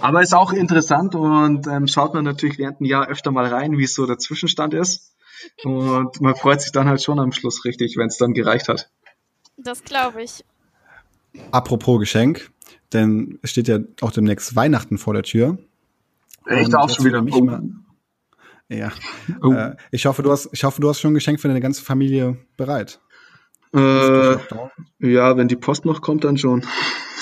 [0.00, 3.78] Aber ist auch interessant und ähm, schaut man natürlich während ein Jahr öfter mal rein,
[3.78, 5.14] wie es so der Zwischenstand ist.
[5.62, 8.90] Und man freut sich dann halt schon am Schluss richtig, wenn es dann gereicht hat.
[9.56, 10.44] Das glaube ich.
[11.50, 12.50] Apropos Geschenk,
[12.92, 15.58] denn es steht ja auch demnächst Weihnachten vor der Tür.
[16.46, 17.22] Auch jetzt schon wieder.
[17.22, 17.42] mich Oh.
[17.44, 17.62] mal-
[18.68, 18.92] Ja.
[19.42, 19.52] Oh.
[19.52, 21.82] Äh, ich hoffe, du hast, ich hoffe, du hast schon ein Geschenk für deine ganze
[21.82, 23.00] Familie bereit.
[23.74, 24.36] Äh,
[25.00, 26.64] ja, wenn die Post noch kommt, dann schon.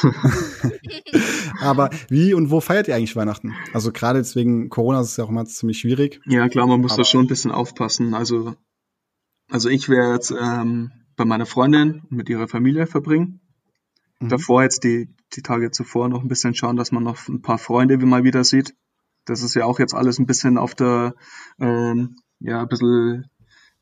[1.61, 3.55] Aber wie und wo feiert ihr eigentlich Weihnachten?
[3.72, 6.20] Also gerade jetzt wegen Corona ist es ja auch immer ziemlich schwierig.
[6.27, 8.14] Ja, klar, man muss Aber- da schon ein bisschen aufpassen.
[8.14, 8.55] Also,
[9.51, 13.40] also ich werde jetzt ähm, bei meiner Freundin mit ihrer Familie verbringen.
[14.22, 14.28] Mhm.
[14.28, 17.58] Davor jetzt die, die Tage zuvor noch ein bisschen schauen, dass man noch ein paar
[17.58, 18.74] Freunde mal wieder sieht.
[19.24, 21.14] Das ist ja auch jetzt alles ein bisschen auf der,
[21.58, 23.26] ähm, ja, ein bisschen,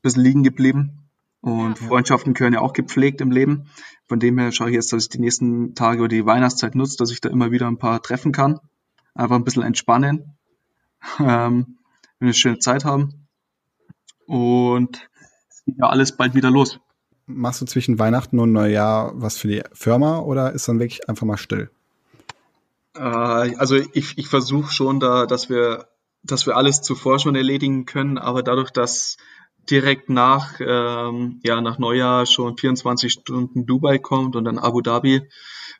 [0.02, 1.08] bisschen liegen geblieben.
[1.42, 1.86] Und Ja.
[1.86, 3.68] Freundschaften gehören ja auch gepflegt im Leben.
[4.08, 6.96] Von dem her schaue ich jetzt, dass ich die nächsten Tage oder die Weihnachtszeit nutze,
[6.98, 8.60] dass ich da immer wieder ein paar treffen kann.
[9.14, 10.36] Einfach ein bisschen entspannen.
[11.18, 11.78] Ähm,
[12.20, 13.26] eine schöne Zeit haben.
[14.26, 15.08] Und
[15.48, 16.78] es geht ja alles bald wieder los.
[17.34, 21.26] Machst du zwischen Weihnachten und Neujahr was für die Firma oder ist dann wirklich einfach
[21.26, 21.70] mal still?
[22.94, 25.86] Äh, also ich, ich versuche schon da, dass wir,
[26.22, 29.16] dass wir alles zuvor schon erledigen können, aber dadurch, dass
[29.70, 35.28] direkt nach, ähm, ja, nach Neujahr schon 24 Stunden Dubai kommt und dann Abu Dhabi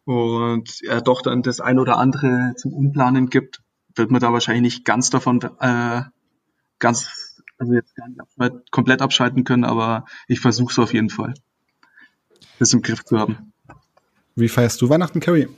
[0.05, 3.63] und ja doch dann das ein oder andere zum Umplanen gibt,
[3.95, 6.03] wird man da wahrscheinlich nicht ganz davon äh,
[6.79, 7.20] ganz,
[7.61, 11.35] also jetzt gar nicht abschalten, komplett abschalten können, aber ich versuche es auf jeden Fall,
[12.59, 13.53] das im Griff zu haben.
[14.35, 15.49] Wie feierst du Weihnachten, Carrie?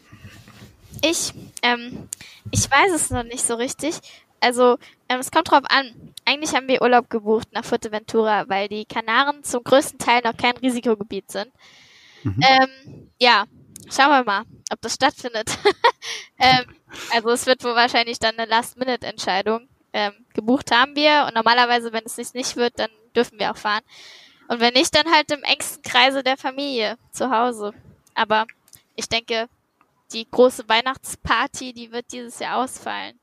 [1.01, 2.09] Ich, ähm,
[2.51, 4.01] ich weiß es noch nicht so richtig.
[4.41, 5.87] Also, ähm, es kommt drauf an.
[6.25, 10.57] Eigentlich haben wir Urlaub gebucht nach Fuerteventura, weil die Kanaren zum größten Teil noch kein
[10.57, 11.51] Risikogebiet sind.
[12.25, 12.41] Mhm.
[12.43, 13.45] Ähm, ja,
[13.91, 15.57] schauen wir mal, ob das stattfindet.
[16.39, 16.65] ähm,
[17.13, 19.69] also es wird wohl wahrscheinlich dann eine Last-Minute-Entscheidung.
[19.93, 23.57] Ähm, gebucht haben wir und normalerweise, wenn es nicht, nicht wird, dann dürfen wir auch
[23.57, 23.83] fahren.
[24.49, 27.73] Und wenn nicht, dann halt im engsten Kreise der Familie zu Hause.
[28.15, 28.47] Aber
[28.97, 29.49] ich denke,
[30.13, 33.19] die große Weihnachtsparty, die wird dieses Jahr ausfallen.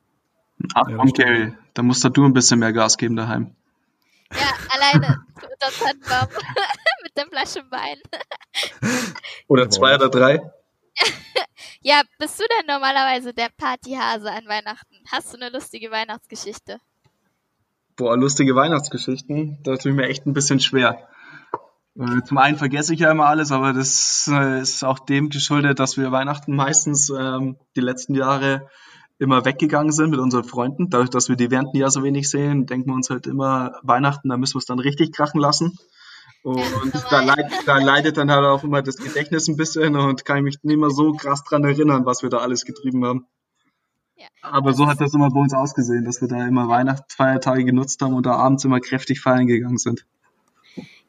[0.76, 0.88] Ach.
[1.14, 3.56] Gary, da musst du ein bisschen mehr Gas geben daheim.
[4.32, 6.28] Ja, alleine unter Tannenbaum
[7.04, 8.00] mit der Flasche Wein.
[9.48, 10.52] Oder zwei oder drei.
[11.82, 14.98] Ja, bist du denn normalerweise der Partyhase an Weihnachten?
[15.10, 16.80] Hast du eine lustige Weihnachtsgeschichte?
[17.96, 19.60] Boah, lustige Weihnachtsgeschichten.
[19.64, 21.08] Da tue ich mir echt ein bisschen schwer.
[21.98, 25.80] Äh, Zum einen vergesse ich ja immer alles, aber das äh, ist auch dem geschuldet,
[25.80, 28.68] dass wir Weihnachten meistens ähm, die letzten Jahre
[29.18, 30.90] immer weggegangen sind mit unseren Freunden.
[30.90, 33.80] Dadurch, dass wir die während dem Jahr so wenig sehen, denken wir uns halt immer,
[33.84, 35.78] Weihnachten, da müssen wir es dann richtig krachen lassen.
[36.44, 40.38] Und da, leid, da leidet dann halt auch immer das Gedächtnis ein bisschen und kann
[40.38, 43.28] ich mich nicht mehr so krass dran erinnern, was wir da alles getrieben haben.
[44.16, 44.28] Ja.
[44.42, 48.14] Aber so hat das immer bei uns ausgesehen, dass wir da immer Weihnachtsfeiertage genutzt haben
[48.14, 50.06] und da abends immer kräftig feiern gegangen sind.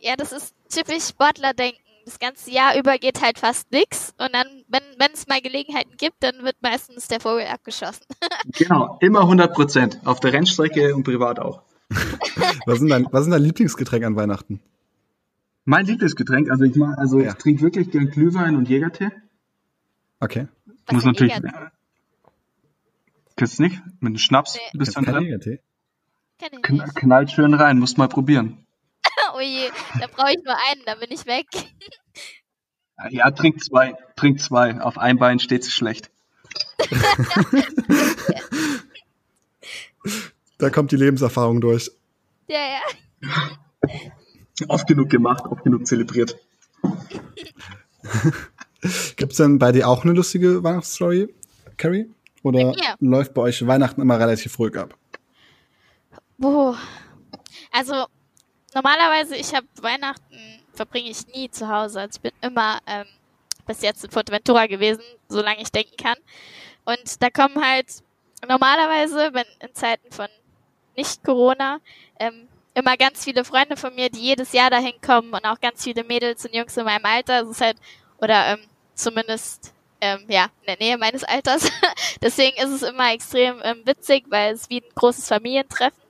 [0.00, 1.80] Ja, das ist typisch Sportlerdenken.
[2.06, 5.96] Das ganze Jahr über geht halt fast nix und dann, wenn wenn es mal Gelegenheiten
[5.96, 8.06] gibt, dann wird meistens der Vogel abgeschossen.
[8.56, 10.00] Genau, immer 100 Prozent.
[10.04, 11.62] Auf der Rennstrecke und privat auch.
[12.66, 14.60] Was sind dein, was sind dein Lieblingsgetränk an Weihnachten?
[15.64, 17.30] Mein Lieblingsgetränk, also ich mag, also Ja.
[17.30, 19.10] ich trinke wirklich gern Glühwein und Jägertee.
[20.20, 20.48] Okay.
[20.86, 21.34] Was Muss natürlich.
[21.34, 21.70] Jäger-
[23.36, 23.80] Kennst du nicht?
[24.00, 24.60] Mit einem Schnaps Nee.
[24.74, 25.22] ein bisschen drin.
[25.24, 25.60] Jägertee?
[26.38, 26.94] Kenn ich Kn nicht.
[26.94, 28.66] knallt schön rein, musst mal probieren.
[29.32, 29.70] Oh je,
[30.00, 31.46] da brauche ich nur einen, dann bin ich weg.
[33.10, 34.78] Ja, trink zwei, trink zwei.
[34.80, 36.10] Auf ein Bein steht sie schlecht.
[40.58, 41.90] Da kommt die Lebenserfahrung durch.
[42.48, 43.28] Ja, ja.
[44.68, 46.36] Oft genug gemacht, oft genug zelebriert.
[49.16, 51.34] Gibt's denn bei dir auch eine lustige Weihnachtsstory,
[51.76, 52.10] Carrie?
[52.42, 52.96] Oder mir?
[53.00, 54.96] läuft bei euch Weihnachten immer relativ ruhig ab?
[56.38, 56.78] Boah.
[57.70, 58.06] Also,
[58.74, 62.00] normalerweise, ich habe Weihnachten, verbringe ich nie zu Hause.
[62.00, 63.04] Also ich bin immer ähm,
[63.66, 66.16] bis jetzt in Fuerteventura gewesen, solange ich denken kann.
[66.84, 68.02] Und da kommen halt
[68.48, 70.28] normalerweise, wenn in Zeiten von
[70.96, 71.78] nicht-Corona,
[72.18, 75.82] ähm, immer ganz viele Freunde von mir, die jedes Jahr dahin kommen und auch ganz
[75.82, 77.42] viele Mädels und Jungs in meinem Alter.
[77.42, 77.76] Es ist halt,
[78.18, 78.60] oder ähm,
[78.94, 81.70] zumindest ähm, ja, in der Nähe meines Alters.
[82.22, 86.00] Deswegen ist es immer extrem ähm, witzig, weil es wie ein großes Familientreffen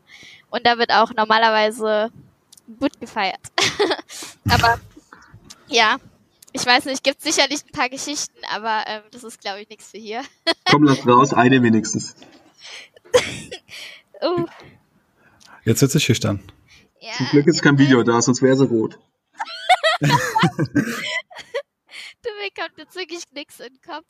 [0.50, 2.10] und da wird auch normalerweise
[2.78, 3.40] gut gefeiert.
[4.48, 4.80] aber
[5.68, 5.96] ja,
[6.52, 9.90] ich weiß nicht, gibt sicherlich ein paar Geschichten, aber ähm, das ist glaube ich nichts
[9.90, 10.22] für hier.
[10.64, 12.14] Komm, lass raus, eine wenigstens.
[14.22, 14.44] Uh,
[15.70, 16.42] Jetzt wird sie schüchtern.
[17.00, 17.12] ja.
[17.16, 18.98] Zum Glück ist kein Video da, sonst wäre sie rot.
[22.22, 24.04] Du mir kommt jetzt wirklich nichts in den Kopf.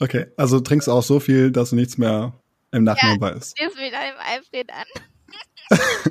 [0.00, 2.34] Okay, also trinkst auch so viel, dass du nichts mehr
[2.72, 3.56] im Nachhinein weißt.
[3.56, 4.84] Stehst wieder im Alfred an.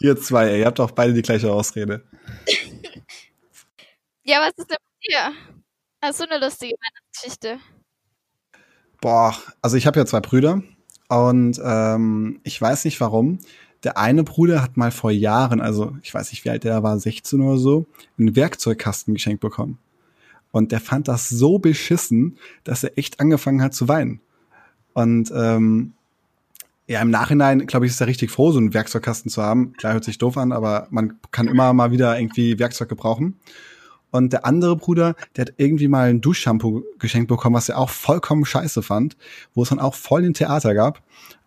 [0.00, 2.06] Ihr zwei, ey, ihr habt auch beide die gleiche Ausrede.
[4.24, 5.32] Ja, was ist denn mit dir?
[6.02, 7.58] Hast du eine lustige Weihnachtsgeschichte?
[9.00, 10.62] Boah, also ich habe ja zwei Brüder
[11.08, 13.38] und ähm, ich weiß nicht warum.
[13.84, 16.98] Der eine Bruder hat mal vor Jahren, also ich weiß nicht, wie alt der war,
[16.98, 17.86] 16 oder so,
[18.18, 19.78] einen Werkzeugkasten geschenkt bekommen.
[20.50, 24.20] Und der fand das so beschissen, dass er echt angefangen hat zu weinen.
[24.94, 25.92] Und ähm,
[26.88, 29.72] ja, im Nachhinein, glaube ich, ist er richtig froh, so einen Werkzeugkasten zu haben.
[29.74, 33.36] Klar, hört sich doof an, aber man kann immer mal wieder irgendwie Werkzeug gebrauchen.
[34.16, 37.90] Und der andere Bruder, der hat irgendwie mal ein Duschshampoo geschenkt bekommen, was er auch
[37.90, 39.16] vollkommen scheiße fand,
[39.54, 41.02] wo es dann auch voll den Theater gab.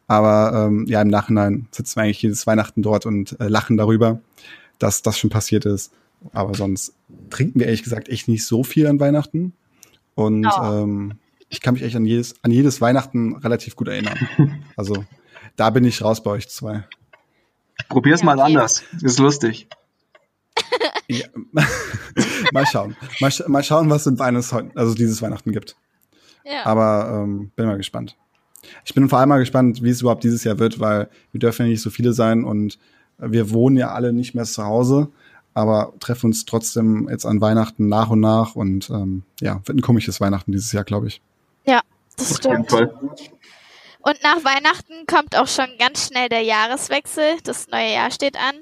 [0.08, 4.20] Aber ähm, ja, im Nachhinein sitzen wir eigentlich jedes Weihnachten dort und äh, lachen darüber,
[4.80, 5.92] dass das schon passiert ist.
[6.34, 6.94] Aber sonst
[7.30, 9.54] trinken wir ehrlich gesagt echt nicht so viel an Weihnachten.
[10.16, 10.84] Und Oh.
[10.84, 11.14] ähm,
[11.50, 14.18] ich kann mich echt an jedes, an jedes Weihnachten relativ gut erinnern.
[14.76, 15.06] Also
[15.56, 16.84] da bin ich raus bei euch zwei.
[17.88, 18.46] Probier's Ja, mal okay.
[18.48, 18.84] anders.
[19.02, 19.68] Ist lustig.
[21.10, 21.26] Ja.
[22.52, 22.96] mal schauen.
[23.20, 25.76] Mal, sch mal schauen, was es Weihnachts also dieses Weihnachten gibt.
[26.46, 26.66] Ja.
[26.66, 28.16] Aber ähm, bin mal gespannt.
[28.86, 31.66] Ich bin vor allem mal gespannt, wie es überhaupt dieses Jahr wird, weil wir dürfen
[31.66, 32.78] ja nicht so viele sein und
[33.18, 35.10] wir wohnen ja alle nicht mehr zu Hause,
[35.54, 39.82] aber treffen uns trotzdem jetzt an Weihnachten nach und nach und ähm, ja, wird ein
[39.82, 41.22] komisches Weihnachten dieses Jahr, glaube ich.
[41.66, 41.82] ja,
[42.18, 42.72] das stimmt.
[42.72, 47.38] Und nach Weihnachten kommt auch schon ganz schnell der Jahreswechsel.
[47.44, 48.56] Das neue Jahr steht an.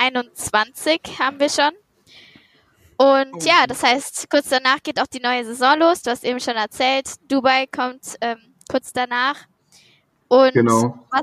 [0.00, 1.72] 2021 haben wir schon.
[2.96, 6.02] Und ja, das heißt, kurz danach geht auch die neue Saison los.
[6.02, 9.36] Du hast eben schon erzählt, Dubai kommt ähm, kurz danach.
[10.28, 11.06] Und Genau.
[11.10, 11.22] was,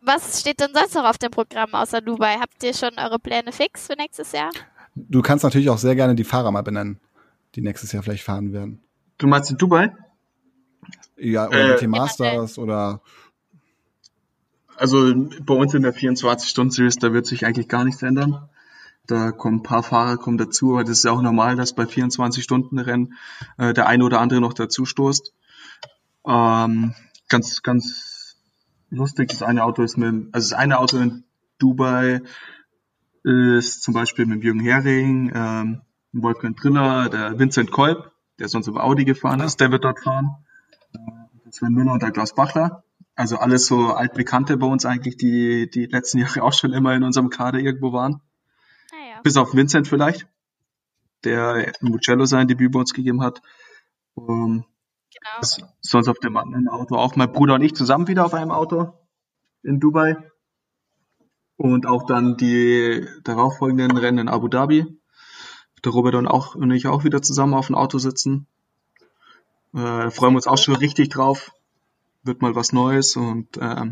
[0.00, 2.36] was steht denn sonst noch auf dem Programm außer Dubai?
[2.40, 4.50] Habt ihr schon eure Pläne fix für nächstes Jahr?
[4.94, 7.00] Du kannst natürlich auch sehr gerne die Fahrer mal benennen,
[7.54, 8.82] die nächstes Jahr vielleicht fahren werden.
[9.18, 9.94] Du meinst in Dubai?
[11.16, 13.02] Ja, oder Äh, WT Masters oder
[14.76, 18.48] Also bei uns in der 24-Stunden-Series, da wird sich eigentlich gar nichts ändern.
[19.06, 21.84] Da kommen ein paar Fahrer kommen dazu, aber das ist ja auch normal, dass bei
[21.84, 23.14] 24-Stunden-Rennen
[23.58, 25.32] äh, der eine oder andere noch dazu stoßt.
[26.26, 26.94] Ähm,
[27.28, 28.36] ganz, ganz
[28.90, 31.24] lustig, das eine Auto ist mit, also das eine Auto in
[31.58, 32.22] Dubai
[33.22, 35.80] ist zum Beispiel mit Jürgen Hering, ähm,
[36.12, 40.36] Wolfgang Triller, der Vincent Kolb, der sonst über Audi gefahren ist, der wird dort fahren.
[40.92, 42.84] Äh, Sven Müller und der Klaus Bachler.
[43.16, 47.04] Also alles so altbekannte bei uns eigentlich, die die letzten Jahre auch schon immer in
[47.04, 48.20] unserem Kader irgendwo waren.
[48.92, 49.20] Naja.
[49.22, 50.26] Bis auf Vincent vielleicht,
[51.22, 53.40] der im Mugello sein Debüt bei uns gegeben hat.
[54.16, 54.64] Ähm,
[55.14, 55.66] Genau.
[55.80, 58.92] sonst auf dem anderen Auto auch mein Bruder und ich zusammen wieder auf einem Auto
[59.62, 60.16] in Dubai.
[61.56, 64.86] Und auch dann die darauffolgenden Rennen in Abu Dhabi.
[65.84, 68.48] Der Robert und, auch, und ich auch wieder zusammen auf dem Auto sitzen.
[69.72, 71.52] Äh, freuen wir uns auch schon richtig drauf.
[72.24, 73.86] Wird mal was Neues und äh,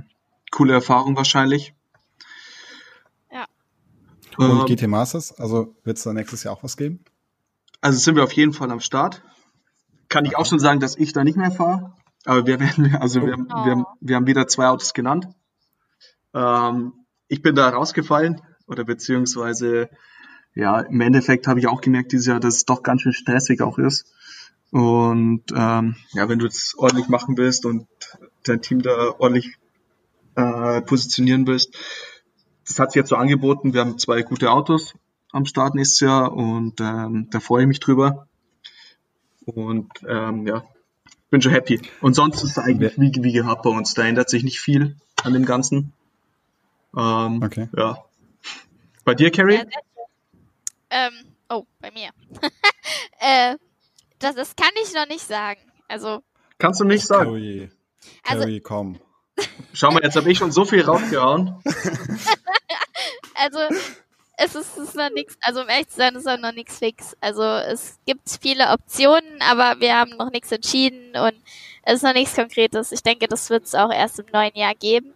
[0.50, 1.74] coole Erfahrung wahrscheinlich.
[3.30, 3.46] Ja.
[4.36, 7.04] Und Ähm, GT Masters, also wird es da nächstes Jahr auch was geben?
[7.80, 9.22] Also sind wir auf jeden Fall am Start.
[10.08, 11.94] Kann ich auch schon sagen, dass ich da nicht mehr fahre.
[12.24, 13.64] Aber wir werden, also wir, Oh.
[13.66, 15.26] wir, wir haben wieder zwei Autos genannt.
[16.34, 16.92] Ähm,
[17.28, 19.90] ich bin da rausgefallen oder beziehungsweise
[20.54, 23.62] ja, im Endeffekt habe ich auch gemerkt dieses Jahr, dass es doch ganz schön stressig
[23.62, 24.12] auch ist.
[24.72, 27.86] Und ähm, ja, wenn du es ordentlich machen willst und
[28.44, 29.56] dein Team da ordentlich
[30.34, 31.76] äh, positionieren willst,
[32.66, 33.74] das hat sich jetzt so angeboten.
[33.74, 34.94] Wir haben zwei gute Autos
[35.30, 38.26] am Start nächstes Jahr und ähm, da freue ich mich drüber.
[39.44, 40.64] Und ähm, ja,
[41.28, 41.82] bin schon happy.
[42.00, 43.92] Und sonst ist es eigentlich wie, wie gehabt bei uns.
[43.92, 45.92] Da ändert sich nicht viel an dem Ganzen.
[46.96, 47.68] Ähm, Okay.
[47.76, 47.98] Ja.
[49.04, 49.60] Bei dir, Carrie?
[50.88, 51.12] Ähm,
[51.50, 52.10] oh, bei mir.
[53.20, 53.56] äh,
[54.22, 55.60] das, das kann ich noch nicht sagen.
[55.88, 56.22] Also,
[56.58, 57.30] Kannst du nicht sagen.
[57.30, 57.70] Carrie,
[58.24, 59.00] Also- Carrie, komm.
[59.72, 61.56] Schau mal, jetzt habe ich schon so viel rausgehauen.
[63.34, 63.58] also
[64.36, 66.78] es ist, es ist noch nichts, also um ehrlich zu sein, ist auch noch nichts
[66.78, 67.16] fix.
[67.20, 71.34] Also es gibt viele Optionen, aber wir haben noch nichts entschieden und
[71.84, 72.92] es ist noch nichts Konkretes.
[72.92, 75.14] Ich denke, das wird es auch erst im neuen Jahr geben.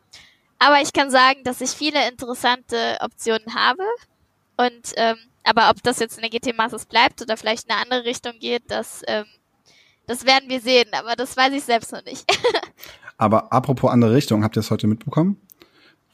[0.58, 3.82] Aber ich kann sagen, dass ich viele interessante Optionen habe.
[4.56, 7.82] Und ähm, aber ob das jetzt in der GT Masters bleibt oder vielleicht in eine
[7.82, 9.24] andere Richtung geht, das, ähm,
[10.06, 10.88] das werden wir sehen.
[10.92, 12.24] Aber das weiß ich selbst noch nicht.
[13.18, 15.40] Aber apropos andere Richtung, habt ihr es heute mitbekommen?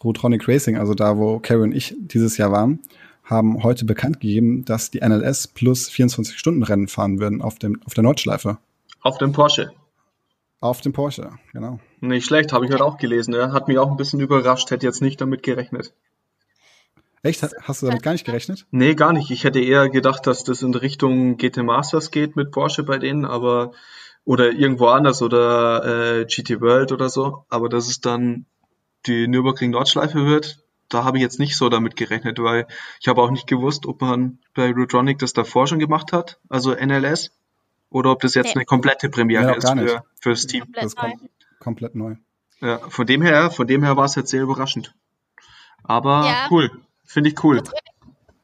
[0.05, 2.81] Rotronic Racing, also da, wo Carrie und ich dieses Jahr waren,
[3.25, 8.05] haben heute bekannt gegeben, dass die NLS plus 24-Stunden-Rennen fahren werden auf, dem, auf der
[8.05, 8.59] Nordschleife.
[9.01, 9.73] Auf dem Porsche.
[10.61, 11.81] Auf dem Porsche, genau.
[12.01, 13.35] Nicht schlecht, habe ich heute auch gelesen.
[13.35, 13.53] Ja.
[13.53, 15.92] Hat mich auch ein bisschen überrascht, hätte jetzt nicht damit gerechnet.
[17.22, 17.42] Echt?
[17.42, 18.66] Hast du damit gar nicht gerechnet?
[18.72, 19.30] Nee, gar nicht.
[19.30, 23.24] Ich hätte eher gedacht, dass das in Richtung GT Masters geht mit Porsche bei denen,
[23.24, 23.72] aber
[24.24, 27.44] oder irgendwo anders oder äh, GT World oder so.
[27.48, 28.46] Aber dass es dann
[29.06, 30.58] die Nürburgring Nordschleife wird,
[30.88, 32.66] da habe ich jetzt nicht so damit gerechnet, weil
[33.00, 36.72] ich habe auch nicht gewusst, ob man bei Roadronic das davor schon gemacht hat, also
[36.74, 37.30] NLS,
[37.90, 38.52] oder ob das jetzt Nee.
[38.56, 39.90] eine komplette Premiere Ja, ist nicht.
[39.90, 40.62] für, fürs Team.
[40.62, 41.11] Komplett Das ist neu.
[41.11, 41.28] kom
[41.61, 42.14] komplett neu.
[42.61, 44.94] Ja, von dem her, von dem her war es jetzt sehr überraschend.
[45.85, 46.46] Aber Ja.
[46.50, 46.70] cool,
[47.12, 47.62] finde ich cool.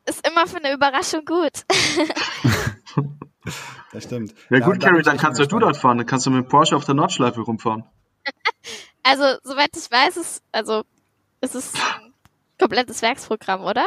[0.07, 1.65] Ist immer für eine Überraschung gut.
[3.93, 4.35] Das stimmt.
[4.51, 5.97] Ja, gut, Carrie, dann kannst du dort fahren.
[5.97, 7.85] Dann kannst du mit Porsche auf der Nordschleife rumfahren.
[9.05, 10.83] Also, soweit ich weiß, ist, also,
[11.41, 12.13] ist es ein
[12.59, 13.87] komplettes Werksprogramm, oder?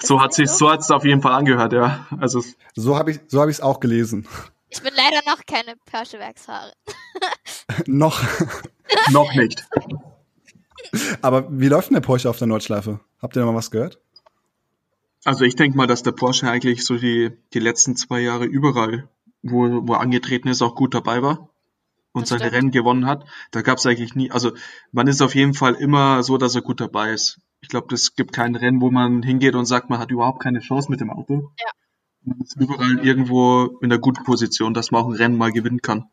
[0.00, 0.56] So hat das sich, so?
[0.56, 2.04] so hat es auf jeden Fall angehört, ja.
[2.18, 2.42] Also
[2.74, 4.26] So habe ich so hab ich es auch gelesen.
[4.70, 6.74] Ich bin leider noch keine Porsche-Werksfahrerin.
[7.86, 8.20] Noch.
[9.10, 9.64] noch nicht.
[11.22, 13.00] Aber wie läuft denn der Porsche auf der Nordschleife?
[13.20, 14.00] Habt ihr da mal was gehört?
[15.24, 19.08] Also ich denke mal, dass der Porsche eigentlich so die, die letzten zwei Jahre überall,
[19.42, 21.48] wo, wo er angetreten ist, auch gut dabei war
[22.12, 22.54] und Das seine stimmt.
[22.54, 23.24] Rennen gewonnen hat.
[23.50, 24.52] Da gab es eigentlich nie, also
[24.92, 27.40] man ist auf jeden Fall immer so, dass er gut dabei ist.
[27.60, 30.60] Ich glaube, es gibt kein Rennen, wo man hingeht und sagt, man hat überhaupt keine
[30.60, 31.50] Chance mit dem Auto.
[31.58, 31.70] Ja.
[32.22, 35.80] Man ist überall irgendwo in einer guten Position, dass man auch ein Rennen mal gewinnen
[35.80, 36.08] kann.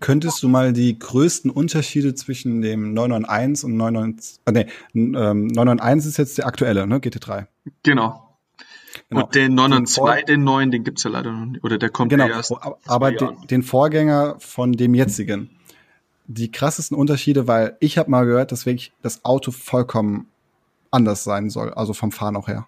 [0.00, 5.46] Könntest du mal die größten Unterschiede zwischen dem 991 und 99, äh, nee, n- ähm,
[5.48, 7.46] 991 ist jetzt der aktuelle, ne, GT3.
[7.82, 8.20] Genau.
[9.10, 9.24] Genau.
[9.24, 11.64] Und den Den 992, Vor- den neuen, den gibt's ja leider noch nicht.
[11.64, 12.52] Oder der kommt Genau, erst.
[12.86, 15.50] aber- den, den Vorgänger von dem jetzigen.
[16.26, 20.28] Die krassesten Unterschiede, weil ich habe mal gehört, dass wirklich das Auto vollkommen
[20.90, 22.66] anders sein soll, also vom Fahren auch her.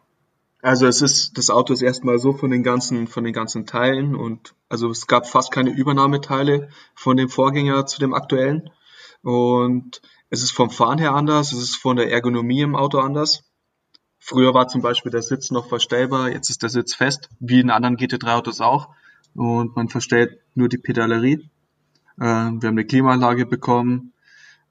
[0.67, 4.17] Also es ist, das Auto ist erstmal so von den ganzen, von den ganzen Teilen
[4.17, 8.71] und also es gab fast keine Übernahmeteile von dem Vorgänger zu dem aktuellen.
[9.23, 13.45] Und es ist vom Fahren her anders, es ist von der Ergonomie im Auto anders.
[14.19, 17.71] Früher war zum Beispiel der Sitz noch verstellbar, jetzt ist der Sitz fest, wie in
[17.71, 18.89] anderen GT3-Autos auch.
[19.37, 21.49] Und man verstellt nur die Pedalerie.
[22.19, 24.15] Äh, wir haben eine Klimaanlage bekommen,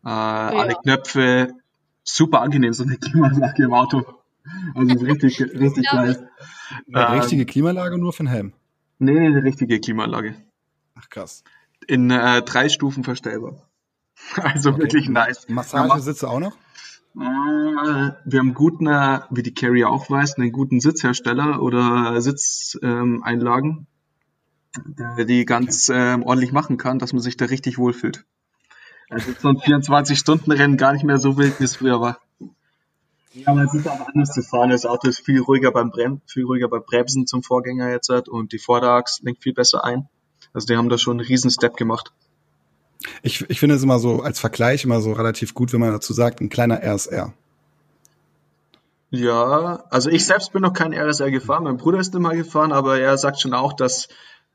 [0.04, 1.54] äh, alle Knöpfe,
[2.04, 4.25] super angenehm, so eine Klimaanlage im Auto.
[4.74, 6.30] Also ist richtig, richtig geil.
[6.94, 8.54] Eine Ähm, richtige Klimaanlage nur für den Helm.
[9.00, 10.36] Nee, nee, eine richtige Klimaanlage.
[10.96, 11.44] Ach krass.
[11.88, 13.70] In äh, drei Stufen verstellbar.
[14.42, 15.48] Also wirklich nice.
[15.50, 16.56] Massagesitze auch noch?
[17.18, 17.20] Äh,
[18.26, 23.88] Wir haben guten, äh, wie die Carrier auch weiß, einen guten Sitzhersteller oder Sitzeinlagen, Einlagen,
[24.86, 28.26] der die ganz ähm, ordentlich machen kann, dass man sich da richtig wohlfühlt.
[29.10, 32.20] Also ist so ein 24-Stunden-Rennen gar nicht mehr so wild, wie es früher war.
[33.36, 34.70] Ja, aber es ist auch anders zu fahren.
[34.70, 38.30] Das Auto ist viel ruhiger beim Brem viel ruhiger beim Bremsen zum Vorgänger jetzt halt
[38.30, 40.08] und die Vorderachs lenkt viel besser ein.
[40.54, 42.14] Also die haben da schon einen riesen Step gemacht.
[43.24, 46.14] Ich, ich finde es immer so als Vergleich immer so relativ gut, wenn man dazu
[46.14, 47.34] sagt, ein kleiner RSR.
[49.12, 53.00] Ja, also ich selbst bin noch kein RSR gefahren, mein Bruder ist immer gefahren, aber
[53.00, 54.08] er sagt schon auch, dass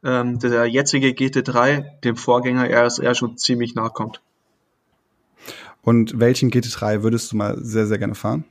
[0.02, 4.22] ähm, der jetzige GT3 dem Vorgänger RSR schon ziemlich nahe kommt.
[5.82, 8.44] Und welchen GT3 würdest du mal sehr, sehr gerne fahren?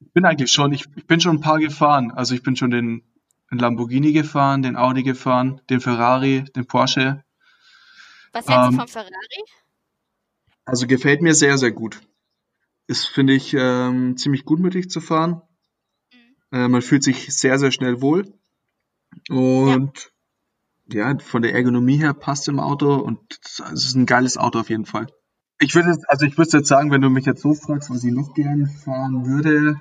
[0.00, 2.10] Ich bin eigentlich schon, ich, ich bin schon ein paar gefahren.
[2.10, 3.02] Also ich bin schon den,
[3.50, 7.24] den Lamborghini gefahren, den Audi gefahren, den Ferrari, den Porsche.
[8.32, 9.44] Was hältst ähm, du vom Ferrari?
[10.64, 12.00] Also gefällt mir sehr, sehr gut.
[12.86, 15.42] Ist, finde ich, ähm, ziemlich gutmütig zu fahren.
[16.12, 16.58] Mhm.
[16.58, 18.32] Äh, man fühlt sich sehr, sehr schnell wohl.
[19.28, 20.12] Und
[20.86, 21.10] ja.
[21.10, 21.18] ja.
[21.18, 24.86] von der Ergonomie her passt im Auto und es ist ein geiles Auto auf jeden
[24.86, 25.06] Fall.
[25.60, 28.12] Ich würde also ich würde jetzt sagen, wenn du mich jetzt so fragst, was ich
[28.12, 29.80] noch gern fahren würde,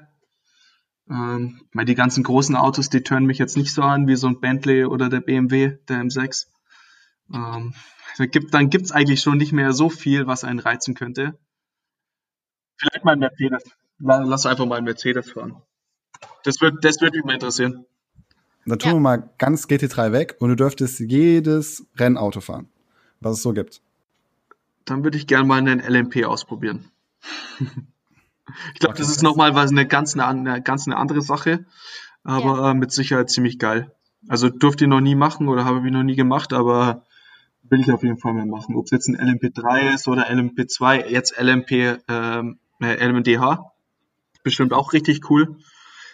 [1.10, 4.28] ähm, weil die ganzen großen Autos, die tören mich jetzt nicht so an wie so
[4.28, 6.48] ein Bentley oder der BMW, der M6.
[7.34, 7.74] Ähm,
[8.18, 11.38] da gibt, dann gibt's eigentlich schon nicht mehr so viel, was einen reizen könnte.
[12.78, 13.64] Vielleicht mal ein Mercedes.
[14.00, 15.62] Lass einfach mal ein Mercedes fahren.
[16.44, 17.86] Das wird, das wird mich mal interessieren.
[18.66, 18.96] Dann tun ja.
[18.96, 22.70] wir mal ganz GT3 weg und du dürftest jedes Rennauto fahren,
[23.20, 23.82] was es so gibt.
[24.88, 26.90] Dann würde ich gerne mal einen LMP ausprobieren.
[27.60, 31.66] ich glaube, okay, das ist nochmal was eine ganz eine, eine, ganz eine andere Sache,
[32.24, 32.74] aber ja.
[32.74, 33.92] mit Sicherheit ziemlich geil.
[34.30, 37.04] Also durfte ich noch nie machen oder habe ich noch nie gemacht, aber
[37.64, 38.76] will ich auf jeden Fall mal machen.
[38.76, 43.72] Ob es jetzt ein LMP3 ist oder LMP2, jetzt LMP, ähm, äh, LMDH.
[44.44, 45.58] Bestimmt auch richtig cool.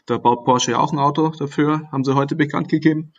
[0.07, 3.13] Da baut Porsche ja auch ein Auto dafür, haben sie heute bekannt gegeben.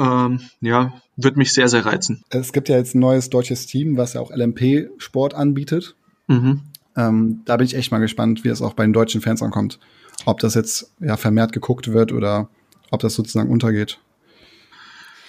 [0.00, 2.24] Ähm, ja, wird mich sehr, sehr reizen.
[2.30, 5.94] Es gibt ja jetzt ein neues deutsches Team, was ja auch LMP-Sport anbietet.
[6.26, 6.62] Mhm.
[6.96, 9.78] Ähm, da bin ich echt mal gespannt, wie es auch bei den deutschen Fans ankommt.
[10.24, 12.48] Ob das jetzt ja vermehrt geguckt wird oder
[12.90, 13.98] ob das sozusagen untergeht.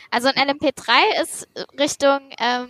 [0.10, 2.70] Also ein LMP3 ist Richtung, ähm,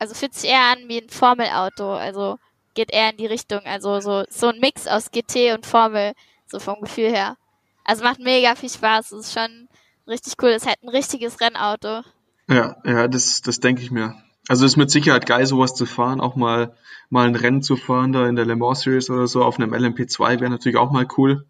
[0.00, 1.94] also fühlt sich eher an wie ein Formelauto.
[1.94, 2.38] Also
[2.74, 6.14] geht eher in die Richtung, also so, so ein Mix aus GT und Formel,
[6.46, 7.36] so vom Gefühl her.
[7.84, 9.68] Also macht mega viel Spaß, es ist schon
[10.06, 12.02] richtig cool, es ist halt ein richtiges Rennauto.
[12.48, 14.14] Ja, ja, das, das denke ich mir.
[14.48, 16.76] Also es ist mit Sicherheit geil, sowas zu fahren, auch mal,
[17.10, 19.72] mal ein Rennen zu fahren, da in der Le Mans Series oder so, auf einem
[19.72, 21.46] LMP2 wäre natürlich auch mal cool.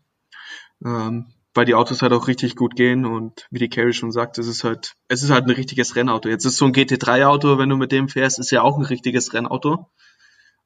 [0.84, 4.38] Ähm, weil die Autos halt auch richtig gut gehen und wie die Carrie schon sagt,
[4.38, 6.28] es ist halt, es ist halt ein richtiges Rennauto.
[6.28, 9.34] Jetzt ist so ein GT3-Auto, wenn du mit dem fährst, ist ja auch ein richtiges
[9.34, 9.90] Rennauto.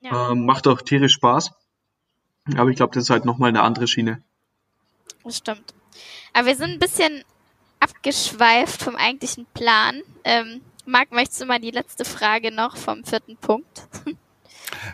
[0.01, 0.31] Ja.
[0.31, 1.53] Ähm, macht auch tierisch Spaß.
[2.57, 4.23] Aber ich glaube, das ist halt nochmal eine andere Schiene.
[5.25, 5.75] Das stimmt.
[6.33, 7.25] Aber wir sind ein bisschen
[8.07, 9.97] abgeschweift vom eigentlichen Plan.
[10.23, 13.89] Ähm, Marc, möchtest du mal die letzte Frage noch vom vierten Punkt?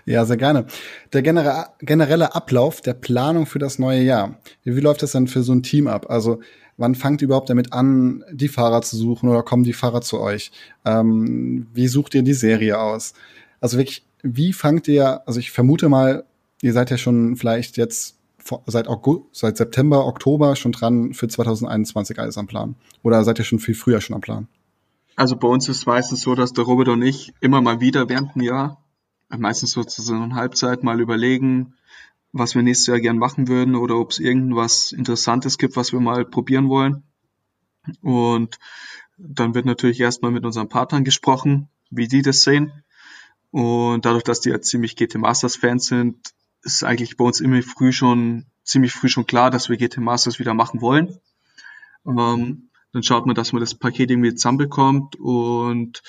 [0.04, 0.66] Ja, sehr gerne.
[1.14, 4.38] Der generelle Ablauf der Planung für das neue Jahr.
[4.64, 6.10] Wie läuft das denn für so ein Team ab?
[6.10, 6.40] Also
[6.76, 10.20] wann fangt ihr überhaupt damit an, die Fahrer zu suchen oder kommen die Fahrer zu
[10.20, 10.52] euch?
[10.84, 13.14] Ähm, wie sucht ihr die Serie aus?
[13.60, 16.24] Also wirklich, wie fangt ihr, also ich vermute mal,
[16.60, 18.18] ihr seid ja schon vielleicht jetzt
[18.66, 22.76] seit, August, seit September, Oktober schon dran für 2021 alles am Plan?
[23.02, 24.48] Oder seid ihr schon viel früher schon am Plan?
[25.16, 28.08] Also bei uns ist es meistens so, dass der Robert und ich immer mal wieder
[28.08, 28.82] während dem Jahr,
[29.28, 31.74] meistens so zur Halbzeit, mal überlegen,
[32.32, 36.00] was wir nächstes Jahr gern machen würden oder ob es irgendwas Interessantes gibt, was wir
[36.00, 37.02] mal probieren wollen.
[38.00, 38.58] Und
[39.18, 42.72] dann wird natürlich erstmal mit unseren Partnern gesprochen, wie die das sehen.
[43.50, 46.16] Und dadurch, dass die ja ziemlich GT Masters Fans sind,
[46.62, 50.38] ist eigentlich bei uns immer früh schon, ziemlich früh schon klar, dass wir GT Masters
[50.38, 51.18] wieder machen wollen.
[52.06, 56.02] Ähm, dann schaut man, dass man das Paket irgendwie zusammenbekommt und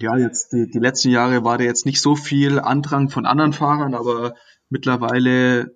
[0.00, 3.52] ja, jetzt die, die letzten Jahre war da jetzt nicht so viel Andrang von anderen
[3.52, 4.34] Fahrern, aber
[4.68, 5.74] mittlerweile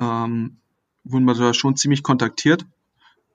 [0.00, 0.58] ähm,
[1.04, 2.66] wurden wir da schon ziemlich kontaktiert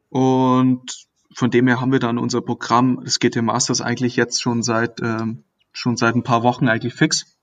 [0.09, 4.63] und von dem her haben wir dann unser Programm des GT Masters eigentlich jetzt schon
[4.63, 7.36] seit ähm, schon seit ein paar Wochen eigentlich fix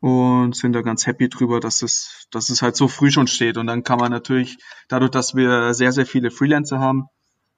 [0.00, 3.58] und sind da ganz happy drüber, dass es, dass es halt so früh schon steht.
[3.58, 7.08] Und dann kann man natürlich, dadurch, dass wir sehr, sehr viele Freelancer haben,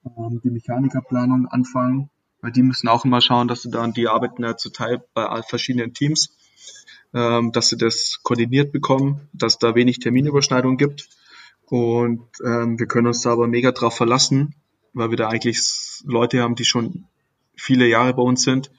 [0.05, 2.09] ähm, die Mechanikerplanung anfangen,
[2.41, 4.69] weil die müssen auch immer schauen, dass sie dann, die arbeiten ja zu
[5.13, 6.35] bei verschiedenen Teams,
[7.13, 11.07] ähm, dass sie das koordiniert bekommen, dass da wenig Terminüberschneidung gibt.
[11.67, 14.55] Und ähm, wir können uns da aber mega drauf verlassen,
[14.93, 15.61] weil wir da eigentlich
[16.03, 17.05] Leute haben, die schon
[17.55, 18.69] viele Jahre bei uns sind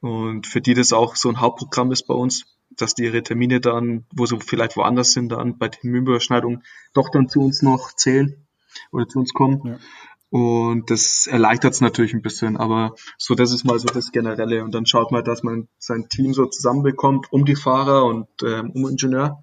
[0.00, 2.44] und für die das auch so ein Hauptprogramm ist bei uns,
[2.76, 6.62] dass die ihre Termine dann, wo sie vielleicht woanders sind, dann bei Terminüberschneidung
[6.94, 8.46] doch dann zu uns noch zählen
[8.92, 9.60] oder zu uns kommen.
[9.64, 9.78] Ja.
[10.30, 14.62] Und das erleichtert es natürlich ein bisschen, aber so, das ist mal so das Generelle.
[14.62, 18.70] Und dann schaut man, dass man sein Team so zusammenbekommt um die Fahrer und ähm,
[18.70, 19.42] um Ingenieur.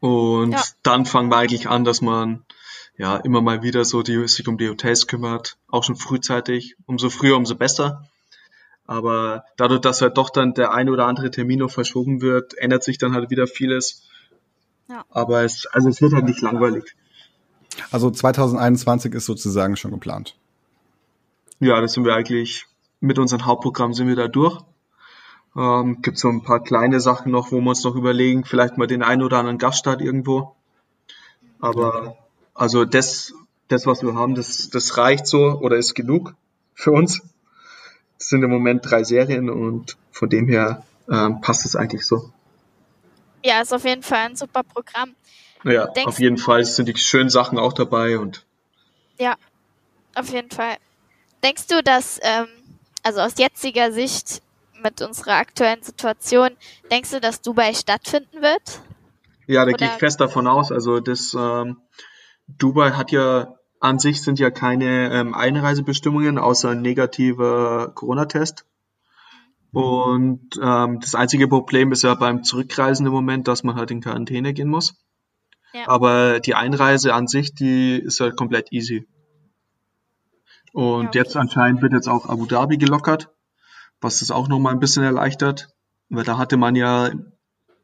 [0.00, 0.62] Und ja.
[0.82, 2.44] dann fangen wir eigentlich an, dass man
[2.96, 6.76] ja immer mal wieder so die, sich um die Hotels kümmert, auch schon frühzeitig.
[6.86, 8.08] Umso früher, umso besser.
[8.88, 12.82] Aber dadurch, dass halt doch dann der eine oder andere Termin noch verschoben wird, ändert
[12.82, 14.08] sich dann halt wieder vieles.
[14.88, 15.04] Ja.
[15.10, 16.96] Aber es, also es wird halt nicht langweilig.
[17.90, 20.36] Also 2021 ist sozusagen schon geplant.
[21.60, 22.64] Ja, das sind wir eigentlich,
[23.00, 24.58] mit unserem Hauptprogramm sind wir da durch.
[25.54, 28.86] Ähm, gibt so ein paar kleine Sachen noch, wo wir uns noch überlegen, vielleicht mal
[28.86, 30.56] den einen oder anderen Gaststart irgendwo.
[31.60, 32.16] Aber
[32.54, 33.34] also das,
[33.68, 36.34] das, was wir haben, das, das reicht so oder ist genug
[36.72, 37.20] für uns.
[38.18, 42.32] Sind im Moment drei Serien und von dem her ähm, passt es eigentlich so.
[43.44, 45.14] Ja, ist auf jeden Fall ein super Programm.
[45.64, 48.44] Ja, Denkst auf jeden Fall sind die schönen Sachen auch dabei und
[49.18, 49.36] Ja,
[50.14, 50.76] auf jeden Fall.
[51.42, 52.46] Denkst du, dass, ähm,
[53.02, 54.42] also aus jetziger Sicht
[54.82, 56.50] mit unserer aktuellen Situation,
[56.90, 58.82] denkst du, dass Dubai stattfinden wird?
[59.46, 60.70] Ja, da gehe ich fest davon aus.
[60.70, 61.78] Also das ähm,
[62.46, 68.64] Dubai hat ja an sich sind ja keine ähm, Einreisebestimmungen außer ein negativer Corona-Test.
[69.72, 74.00] Und ähm, das einzige Problem ist ja beim Zurückreisen im Moment, dass man halt in
[74.00, 74.94] Quarantäne gehen muss.
[75.72, 75.86] Ja.
[75.86, 79.06] Aber die Einreise an sich, die ist halt komplett easy.
[80.72, 81.18] Und Ja, okay.
[81.18, 83.30] jetzt anscheinend wird jetzt auch Abu Dhabi gelockert,
[84.00, 85.68] was das auch nochmal ein bisschen erleichtert.
[86.08, 87.10] Weil da hatte man ja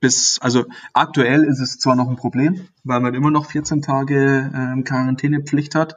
[0.04, 4.52] bis, also aktuell ist es zwar noch ein Problem, weil man immer noch 14 Tage
[4.54, 5.96] ähm, Quarantänepflicht hat,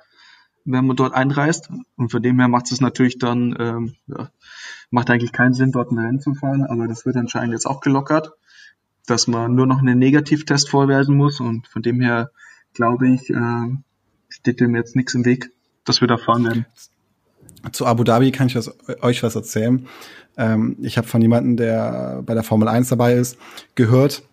[0.63, 1.69] wenn man dort einreist.
[1.97, 4.29] Und von dem her macht es natürlich dann, ähm, ja,
[4.91, 7.81] macht eigentlich keinen Sinn, dort ein Rennen zu fahren, aber das wird anscheinend jetzt auch
[7.81, 8.31] gelockert,
[9.07, 11.41] dass man nur noch einen Negativtest vorweisen muss.
[11.41, 12.31] Und von dem her
[12.73, 13.77] glaube ich, äh,
[14.29, 15.51] steht dem jetzt nichts im Weg,
[15.83, 16.65] dass wir da fahren werden.
[17.71, 18.71] Zu Abu Dhabi kann ich was,
[19.01, 19.87] euch was erzählen.
[20.37, 23.37] Ähm, ich habe von jemandem, der bei der Formel 1 dabei ist,
[23.75, 24.23] gehört,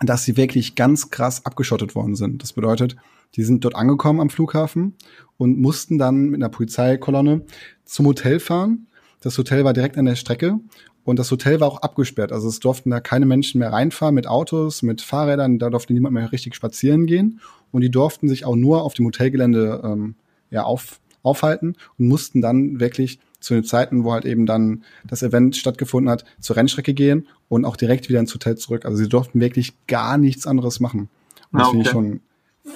[0.00, 2.42] dass sie wirklich ganz krass abgeschottet worden sind.
[2.42, 2.96] Das bedeutet,
[3.36, 4.94] die sind dort angekommen am Flughafen
[5.36, 7.42] und mussten dann mit einer Polizeikolonne
[7.84, 8.86] zum Hotel fahren.
[9.20, 10.58] Das Hotel war direkt an der Strecke
[11.04, 12.32] und das Hotel war auch abgesperrt.
[12.32, 15.58] Also es durften da keine Menschen mehr reinfahren mit Autos, mit Fahrrädern.
[15.58, 17.40] Da durfte niemand mehr richtig spazieren gehen.
[17.72, 20.14] Und die durften sich auch nur auf dem Hotelgelände ähm,
[20.50, 25.22] ja, auf, aufhalten und mussten dann wirklich zu den Zeiten, wo halt eben dann das
[25.22, 28.84] Event stattgefunden hat, zur Rennstrecke gehen und auch direkt wieder ins Hotel zurück.
[28.84, 31.08] Also sie durften wirklich gar nichts anderes machen.
[31.52, 32.06] Und das Ah, finde ich okay.
[32.08, 32.20] schon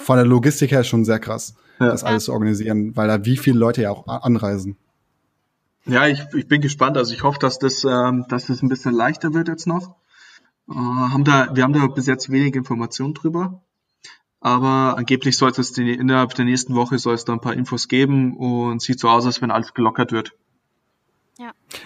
[0.03, 1.87] von der Logistik her schon sehr krass, Ja.
[1.87, 4.77] das alles zu organisieren, weil da wie viele Leute ja auch anreisen.
[5.85, 6.97] Ja, ich, ich bin gespannt.
[6.97, 9.95] Also ich hoffe, dass das, ähm, dass das ein bisschen leichter wird jetzt noch.
[10.69, 13.63] Äh, haben da, wir haben da bis jetzt wenig Informationen drüber.
[14.41, 17.87] Aber angeblich soll es die, innerhalb der nächsten Woche soll es da ein paar Infos
[17.89, 20.31] geben und sieht so aus, als wenn alles gelockert wird.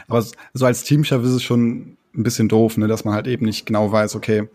[0.07, 3.27] Aber s- so als Teamchef ist es schon ein bisschen doof, ne, dass man halt
[3.27, 4.49] eben nicht genau weiß, okay,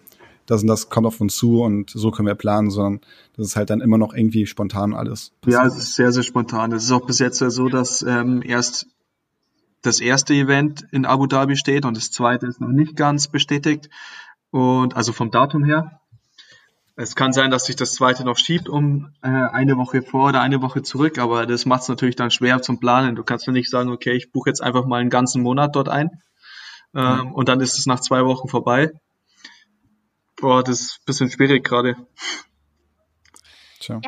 [0.46, 3.01] das und das kommt auf uns zu und so können wir planen, sondern
[3.36, 5.32] das ist halt dann immer noch irgendwie spontan alles.
[5.46, 6.72] Ja, es ist sehr, sehr spontan.
[6.72, 8.86] Es ist auch bis jetzt ja so, dass ähm, erst
[9.82, 13.90] das erste Event in Abu Dhabi steht und das zweite ist noch nicht ganz bestätigt.
[14.51, 16.01] Und also vom Datum her.
[17.01, 20.40] Es kann sein, dass sich das zweite noch schiebt um äh, eine Woche vor oder
[20.40, 23.14] eine Woche zurück, aber das macht es natürlich dann schwer zum Planen.
[23.14, 25.88] Du kannst ja nicht sagen, okay, ich buche jetzt einfach mal einen ganzen Monat dort
[25.88, 26.20] ein
[26.96, 28.90] ähm, und dann ist es nach zwei Wochen vorbei.
[30.40, 31.94] Boah, das ist ein bisschen schwierig gerade.
[33.78, 34.01] Tja.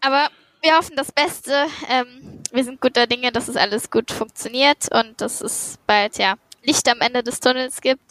[0.00, 0.28] Aber
[0.62, 1.66] wir hoffen das Beste.
[1.88, 6.34] Ähm, wir sind guter Dinge, dass es alles gut funktioniert und dass es bald ja
[6.62, 8.02] Licht am Ende des Tunnels gibt.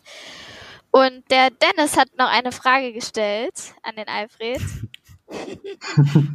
[0.98, 4.60] Und der Dennis hat noch eine Frage gestellt an den Alfred.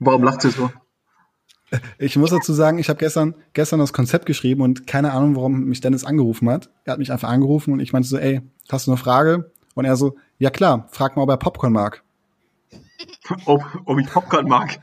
[0.00, 0.72] Warum lacht ihr so?
[1.98, 5.66] Ich muss dazu sagen, ich habe gestern, gestern das Konzept geschrieben und keine Ahnung, warum
[5.66, 6.68] mich Dennis angerufen hat.
[6.84, 9.52] Er hat mich einfach angerufen und ich meinte so, ey, hast du eine Frage?
[9.74, 12.02] Und er so, ja klar, frag mal, ob er Popcorn mag.
[13.46, 14.82] Ob, ob ich Popcorn mag.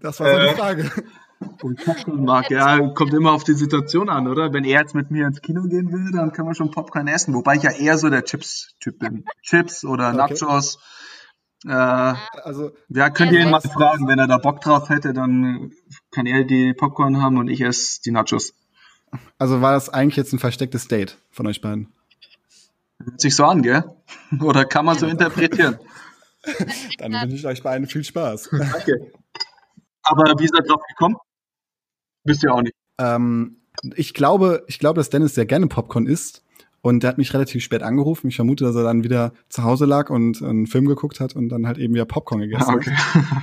[0.00, 0.54] Das war so Äh.
[0.54, 0.90] Frage.
[1.62, 4.52] Und Popcorn mag, ja, kommt immer auf die Situation an, oder?
[4.52, 7.34] Wenn er jetzt mit mir ins Kino gehen will, dann kann man schon Popcorn essen.
[7.34, 9.24] Wobei ich ja eher so der Chips-Typ bin.
[9.42, 10.16] Chips oder Okay.
[10.16, 10.78] Nachos.
[11.64, 15.12] Äh, Also, ja, könnt ihr ihn mal selbst- fragen, wenn er da Bock drauf hätte,
[15.12, 15.72] dann
[16.10, 18.54] kann er die Popcorn haben und ich esse die Nachos.
[19.38, 21.92] also war das eigentlich jetzt ein verstecktes Date von euch beiden?
[23.04, 23.84] Hört sich so an, gell?
[24.40, 25.78] Oder kann man so interpretieren?
[26.98, 28.50] Dann wünsche ich euch beiden viel Spaß.
[28.50, 29.12] Danke.
[30.02, 31.16] Aber wie ist er drauf gekommen?
[32.24, 32.74] Wisst ihr auch nicht.
[32.98, 33.56] ähm,
[33.96, 36.44] ich glaube, ich glaube, dass Dennis sehr gerne Popcorn isst.
[36.82, 38.26] Und der hat mich relativ spät angerufen.
[38.28, 41.48] Ich vermute, dass er dann wieder zu Hause lag und einen Film geguckt hat und
[41.48, 42.90] dann halt eben wieder Popcorn gegessen Ah, okay.
[42.92, 43.42] hat.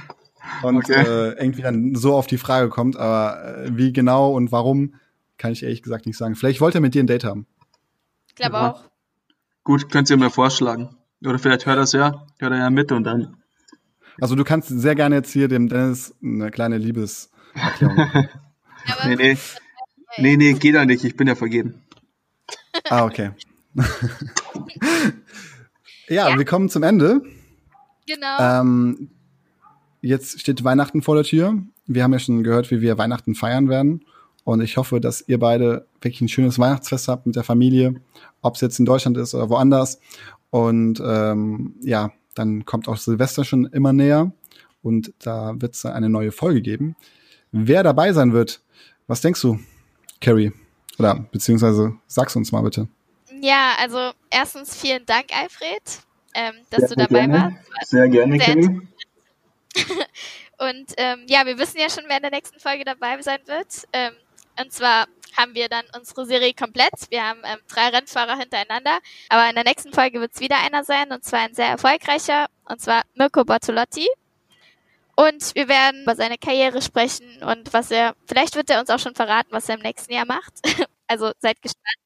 [0.64, 1.06] Und Okay.
[1.06, 2.98] äh, irgendwie dann so auf die Frage kommt.
[2.98, 4.96] Aber äh, wie genau und warum,
[5.38, 6.36] kann ich ehrlich gesagt nicht sagen.
[6.36, 7.46] Vielleicht wollte er mit dir ein Date haben.
[8.28, 8.72] Ich glaube Ja.
[8.72, 8.84] auch.
[9.64, 10.98] Gut, könnt ihr mir vorschlagen.
[11.24, 13.38] Oder vielleicht hört er es ja, hört er ja mit und dann.
[14.20, 18.00] Also du kannst sehr gerne jetzt hier dem Dennis eine kleine Liebeserklärung.
[18.00, 18.30] Aber
[19.06, 19.38] Nee, nee.
[20.18, 21.04] Nee, nee, geht ja nicht.
[21.04, 21.82] Ich bin ja vergeben.
[22.90, 23.32] ah, okay.
[26.08, 27.22] ja, wir kommen zum Ende.
[28.08, 28.38] Genau.
[28.40, 29.10] Ähm,
[30.02, 31.62] jetzt steht Weihnachten vor der Tür.
[31.86, 34.06] Wir haben ja schon gehört, wie wir Weihnachten feiern werden.
[34.44, 37.96] Und ich hoffe, dass ihr beide wirklich ein schönes Weihnachtsfest habt mit der Familie,
[38.42, 40.00] ob es jetzt in Deutschland ist oder woanders.
[40.50, 44.32] Und ähm, ja, dann kommt auch Silvester schon immer näher
[44.82, 46.96] und da wird es eine neue Folge geben.
[47.52, 48.62] Wer dabei sein wird,
[49.10, 49.60] was denkst du,
[50.22, 50.53] Carrie?
[50.97, 52.88] Oder beziehungsweise sag's uns mal bitte.
[53.41, 55.82] Ja, also erstens vielen Dank, Alfred,
[56.36, 57.57] ähm, dass Sehr du dabei gerne.
[57.74, 57.89] warst.
[57.89, 58.82] Sehr gerne, Sehr Carrie.
[60.57, 63.88] und ähm, ja, wir wissen ja schon, wer in der nächsten Folge dabei sein wird.
[63.93, 64.14] Ähm,
[64.60, 65.07] und zwar
[65.38, 66.93] haben wir dann unsere Serie komplett.
[67.10, 68.99] Wir haben ähm, drei Rennfahrer hintereinander.
[69.30, 72.47] Aber in der nächsten Folge wird es wieder einer sein, und zwar ein sehr erfolgreicher,
[72.66, 74.07] und zwar Mirko Bortolotti.
[75.20, 78.99] Und wir werden über seine Karriere sprechen und was er, vielleicht wird er uns auch
[78.99, 80.53] schon verraten, was er im nächsten Jahr macht.
[81.07, 81.97] also seid gespannt.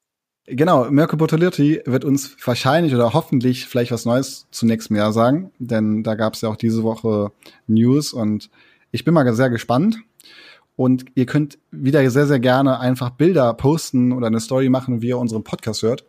[0.46, 5.52] Genau, Mirko Bortolotti wird uns wahrscheinlich oder hoffentlich vielleicht was Neues zum nächsten Jahr sagen,
[5.60, 7.30] denn da gab es ja auch diese Woche
[7.68, 8.50] News und
[8.90, 9.98] ich bin mal sehr gespannt.
[10.74, 15.08] Und ihr könnt wieder sehr, sehr gerne einfach Bilder posten oder eine Story machen, wie
[15.08, 16.04] ihr unseren Podcast hört.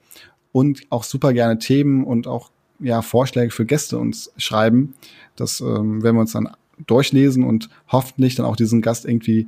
[0.51, 2.49] Und auch super gerne Themen und auch
[2.79, 4.95] ja, Vorschläge für Gäste uns schreiben.
[5.35, 6.49] Das ähm, werden wir uns dann
[6.85, 9.47] durchlesen und hoffentlich dann auch diesen Gast irgendwie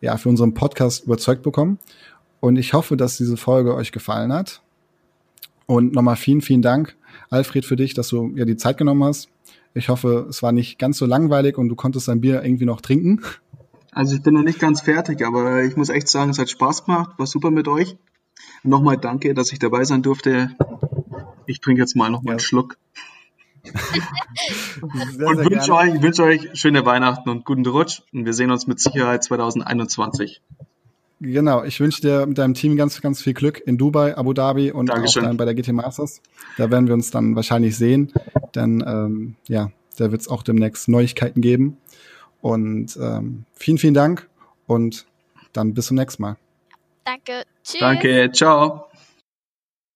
[0.00, 1.78] ja, für unseren Podcast überzeugt bekommen.
[2.40, 4.62] Und ich hoffe, dass diese Folge euch gefallen hat.
[5.66, 6.96] Und nochmal vielen, vielen Dank,
[7.30, 9.28] Alfred, für dich, dass du ja die Zeit genommen hast.
[9.74, 12.80] Ich hoffe, es war nicht ganz so langweilig und du konntest dein Bier irgendwie noch
[12.80, 13.20] trinken.
[13.92, 16.84] Also ich bin noch nicht ganz fertig, aber ich muss echt sagen, es hat Spaß
[16.84, 17.96] gemacht, war super mit euch.
[18.62, 20.50] Nochmal danke, dass ich dabei sein durfte.
[21.46, 22.76] Ich trinke jetzt mal noch mal einen Schluck.
[25.12, 28.02] Sehr, und wünsche euch, wünsche euch schöne Weihnachten und guten Rutsch.
[28.12, 30.40] Und wir sehen uns mit Sicherheit 2021.
[31.20, 34.70] Genau, ich wünsche dir mit deinem Team ganz, ganz viel Glück in Dubai, Abu Dhabi
[34.70, 35.24] und Dankeschön.
[35.24, 36.22] auch dann bei der GT Masters.
[36.56, 38.12] Da werden wir uns dann wahrscheinlich sehen,
[38.54, 41.76] denn ähm, ja, da wird es auch demnächst Neuigkeiten geben.
[42.40, 44.28] Und ähm, vielen, vielen Dank
[44.66, 45.06] und
[45.52, 46.36] dann bis zum nächsten Mal.
[47.04, 47.42] Danke.
[47.64, 47.80] Tschüss.
[47.80, 48.30] Danke.
[48.32, 48.87] Ciao.